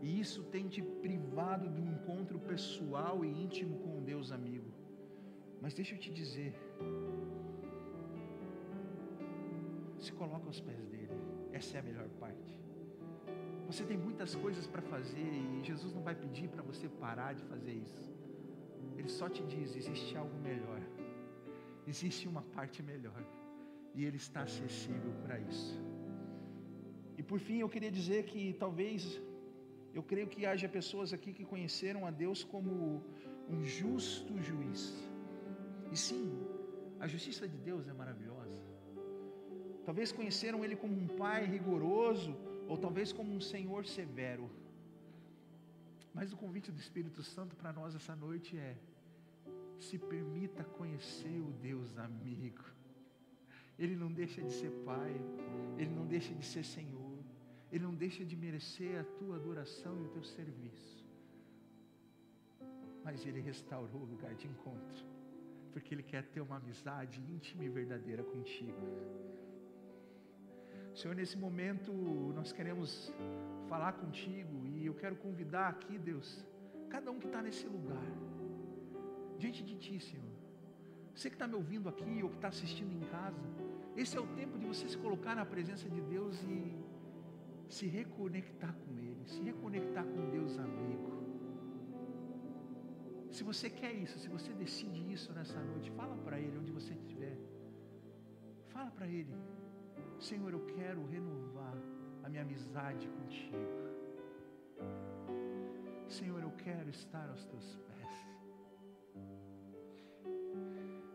E 0.01 0.19
isso 0.19 0.43
tem 0.45 0.67
te 0.67 0.81
privado 0.81 1.69
um 1.69 1.91
encontro 1.95 2.39
pessoal 2.39 3.23
e 3.23 3.29
íntimo 3.43 3.77
com 3.79 4.03
Deus 4.03 4.31
amigo. 4.31 4.71
Mas 5.61 5.73
deixa 5.73 5.93
eu 5.93 5.99
te 5.99 6.11
dizer, 6.11 6.55
se 9.99 10.11
coloca 10.13 10.47
aos 10.47 10.59
pés 10.59 10.83
dele. 10.87 11.09
Essa 11.51 11.77
é 11.77 11.79
a 11.79 11.83
melhor 11.83 12.09
parte. 12.19 12.59
Você 13.67 13.83
tem 13.83 13.97
muitas 13.97 14.35
coisas 14.35 14.65
para 14.67 14.81
fazer 14.81 15.31
e 15.43 15.63
Jesus 15.63 15.93
não 15.93 16.01
vai 16.01 16.15
pedir 16.15 16.47
para 16.49 16.63
você 16.63 16.89
parar 16.89 17.33
de 17.33 17.43
fazer 17.43 17.73
isso. 17.73 18.11
Ele 18.97 19.09
só 19.09 19.29
te 19.29 19.43
diz: 19.43 19.75
existe 19.75 20.17
algo 20.17 20.37
melhor, 20.39 20.81
existe 21.87 22.27
uma 22.27 22.41
parte 22.41 22.83
melhor, 22.83 23.23
e 23.95 24.03
Ele 24.05 24.17
está 24.17 24.41
acessível 24.41 25.13
para 25.23 25.39
isso. 25.39 25.79
E 27.17 27.23
por 27.23 27.39
fim, 27.39 27.59
eu 27.59 27.69
queria 27.69 27.91
dizer 27.91 28.23
que 28.25 28.53
talvez, 28.53 29.21
eu 29.93 30.03
creio 30.03 30.27
que 30.33 30.45
haja 30.45 30.67
pessoas 30.69 31.11
aqui 31.13 31.31
que 31.37 31.45
conheceram 31.53 32.05
a 32.05 32.11
Deus 32.11 32.43
como 32.43 33.03
um 33.49 33.63
justo 33.63 34.41
juiz. 34.41 34.83
E 35.91 35.97
sim, 35.97 36.25
a 36.99 37.07
justiça 37.07 37.47
de 37.47 37.57
Deus 37.57 37.87
é 37.87 37.93
maravilhosa. 37.93 38.59
Talvez 39.85 40.11
conheceram 40.11 40.63
ele 40.63 40.75
como 40.75 40.95
um 41.03 41.07
pai 41.07 41.45
rigoroso, 41.45 42.33
ou 42.67 42.77
talvez 42.77 43.11
como 43.11 43.33
um 43.33 43.41
senhor 43.41 43.85
severo. 43.85 44.49
Mas 46.13 46.31
o 46.31 46.37
convite 46.37 46.71
do 46.71 46.79
Espírito 46.79 47.21
Santo 47.23 47.55
para 47.55 47.73
nós 47.73 47.95
essa 47.95 48.15
noite 48.15 48.57
é: 48.57 48.77
se 49.79 49.97
permita 49.97 50.63
conhecer 50.63 51.39
o 51.41 51.51
Deus 51.69 51.97
amigo. 51.97 52.63
Ele 53.79 53.95
não 53.95 54.11
deixa 54.11 54.41
de 54.41 54.53
ser 54.53 54.71
pai, 54.85 55.13
ele 55.77 55.89
não 55.89 56.05
deixa 56.05 56.33
de 56.33 56.45
ser 56.45 56.63
Senhor, 56.63 57.10
ele 57.71 57.83
não 57.83 57.93
deixa 57.93 58.23
de 58.25 58.35
merecer 58.35 58.99
a 58.99 59.03
tua 59.17 59.35
adoração 59.35 59.97
e 59.99 60.03
o 60.03 60.09
teu 60.09 60.23
serviço. 60.23 61.05
Mas 63.03 63.25
ele 63.25 63.39
restaurou 63.39 64.01
o 64.01 64.05
lugar 64.05 64.33
de 64.35 64.47
encontro, 64.47 65.05
porque 65.71 65.95
ele 65.95 66.03
quer 66.03 66.23
ter 66.33 66.41
uma 66.41 66.57
amizade 66.57 67.19
íntima 67.35 67.63
e 67.63 67.69
verdadeira 67.69 68.23
contigo. 68.23 68.85
Senhor, 70.93 71.15
nesse 71.15 71.37
momento 71.37 71.91
nós 72.35 72.51
queremos 72.51 73.13
falar 73.69 73.93
contigo 73.93 74.67
e 74.67 74.85
eu 74.85 74.93
quero 74.93 75.15
convidar 75.15 75.69
aqui, 75.69 75.97
Deus, 75.97 76.45
cada 76.89 77.09
um 77.09 77.19
que 77.19 77.27
está 77.27 77.41
nesse 77.41 77.65
lugar, 77.67 78.11
diante 79.37 79.63
de 79.63 79.75
Ti, 79.77 79.97
Senhor. 79.99 80.31
Você 81.15 81.29
que 81.29 81.35
está 81.35 81.47
me 81.47 81.55
ouvindo 81.55 81.87
aqui 81.87 82.21
ou 82.21 82.29
que 82.29 82.35
está 82.35 82.49
assistindo 82.49 82.91
em 82.93 83.05
casa, 83.09 83.41
esse 83.95 84.17
é 84.17 84.21
o 84.21 84.27
tempo 84.27 84.57
de 84.59 84.65
você 84.65 84.87
se 84.87 84.97
colocar 84.97 85.35
na 85.35 85.45
presença 85.45 85.89
de 85.89 86.01
Deus 86.01 86.41
e 86.43 86.75
se 87.71 87.87
reconectar 87.87 88.73
com 88.81 88.99
Ele, 88.99 89.23
se 89.25 89.41
reconectar 89.41 90.05
com 90.05 90.29
Deus 90.29 90.59
amigo. 90.59 91.09
Se 93.31 93.43
você 93.43 93.69
quer 93.69 93.93
isso, 93.93 94.19
se 94.19 94.27
você 94.27 94.51
decide 94.53 95.01
isso 95.11 95.31
nessa 95.31 95.59
noite, 95.63 95.89
fala 95.91 96.17
para 96.17 96.37
Ele 96.37 96.57
onde 96.57 96.71
você 96.71 96.93
estiver. 96.93 97.37
Fala 98.73 98.91
para 98.91 99.07
Ele. 99.07 99.33
Senhor, 100.19 100.51
eu 100.51 100.65
quero 100.65 101.05
renovar 101.05 101.77
a 102.23 102.29
minha 102.29 102.41
amizade 102.41 103.07
contigo. 103.07 103.57
Senhor, 106.09 106.41
eu 106.41 106.51
quero 106.51 106.89
estar 106.89 107.29
aos 107.29 107.45
teus 107.45 107.77
pés. 107.87 107.91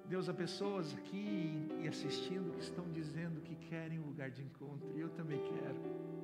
Deus, 0.09 0.27
há 0.31 0.35
pessoas 0.35 0.95
aqui 0.95 1.69
e 1.83 1.87
assistindo 1.87 2.51
que 2.55 2.61
estão 2.61 2.91
dizendo 2.93 3.43
que 3.43 3.57
querem 3.57 4.01
um 4.01 4.07
lugar 4.07 4.31
de 4.31 4.43
encontro, 4.43 4.97
e 4.97 5.01
eu 5.01 5.11
também 5.11 5.41
quero. 5.43 6.17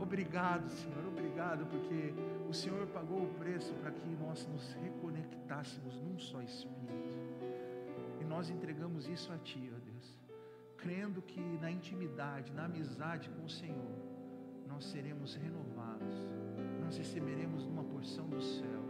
Obrigado, 0.00 0.68
Senhor, 0.70 1.06
obrigado, 1.08 1.66
porque 1.66 2.14
o 2.48 2.52
Senhor 2.52 2.86
pagou 2.88 3.24
o 3.24 3.34
preço 3.34 3.72
para 3.74 3.90
que 3.90 4.08
nós 4.16 4.46
nos 4.46 4.72
reconectássemos 4.74 6.00
num 6.00 6.18
só 6.18 6.40
Espírito. 6.42 6.76
E 8.20 8.24
nós 8.24 8.50
entregamos 8.50 9.08
isso 9.08 9.32
a 9.32 9.38
Ti, 9.38 9.70
ó 9.74 9.78
Deus 9.78 9.96
crendo 10.86 11.20
que 11.20 11.40
na 11.40 11.68
intimidade, 11.68 12.52
na 12.52 12.66
amizade 12.66 13.28
com 13.30 13.44
o 13.44 13.48
Senhor, 13.48 13.96
nós 14.68 14.84
seremos 14.84 15.34
renovados, 15.34 16.14
nós 16.80 16.96
receberemos 16.96 17.64
uma 17.64 17.82
porção 17.82 18.28
do 18.28 18.40
céu 18.40 18.82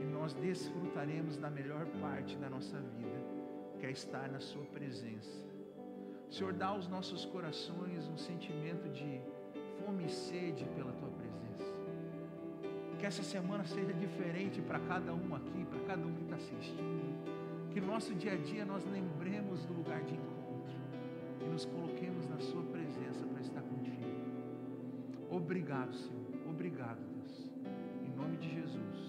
e 0.00 0.04
nós 0.06 0.32
desfrutaremos 0.32 1.36
da 1.36 1.50
melhor 1.50 1.84
parte 2.00 2.38
da 2.38 2.48
nossa 2.48 2.80
vida, 2.80 3.20
que 3.78 3.84
é 3.84 3.90
estar 3.90 4.30
na 4.30 4.40
Sua 4.40 4.64
presença. 4.64 5.44
Senhor, 6.30 6.54
dá 6.54 6.68
aos 6.68 6.88
nossos 6.88 7.26
corações 7.26 8.08
um 8.08 8.16
sentimento 8.16 8.88
de 8.88 9.20
fome 9.86 10.04
e 10.04 10.10
sede 10.10 10.64
pela 10.74 10.90
Tua 10.92 11.08
presença. 11.10 11.72
Que 12.98 13.06
essa 13.06 13.22
semana 13.22 13.64
seja 13.64 13.92
diferente 13.92 14.60
para 14.60 14.80
cada 14.80 15.14
um 15.14 15.34
aqui, 15.34 15.64
para 15.64 15.78
cada 15.86 16.04
um 16.04 16.12
que 16.12 16.22
está 16.24 16.36
assistindo. 16.36 17.70
Que 17.70 17.80
no 17.80 17.86
nosso 17.86 18.12
dia 18.14 18.32
a 18.32 18.36
dia 18.36 18.64
nós 18.64 18.84
lembremos 18.84 19.64
do 19.64 19.74
lugar 19.74 20.02
de 20.02 20.14
encontro 20.14 20.74
e 21.40 21.44
nos 21.44 21.64
coloquemos 21.64 22.28
na 22.28 22.38
Sua 22.40 22.64
presença 22.64 23.24
para 23.26 23.40
estar 23.40 23.62
contigo. 23.62 23.96
Obrigado, 25.30 25.94
Senhor. 25.94 26.26
Obrigado, 26.48 26.98
Deus. 27.14 27.50
Em 28.04 28.10
nome 28.16 28.36
de 28.38 28.54
Jesus. 28.54 29.05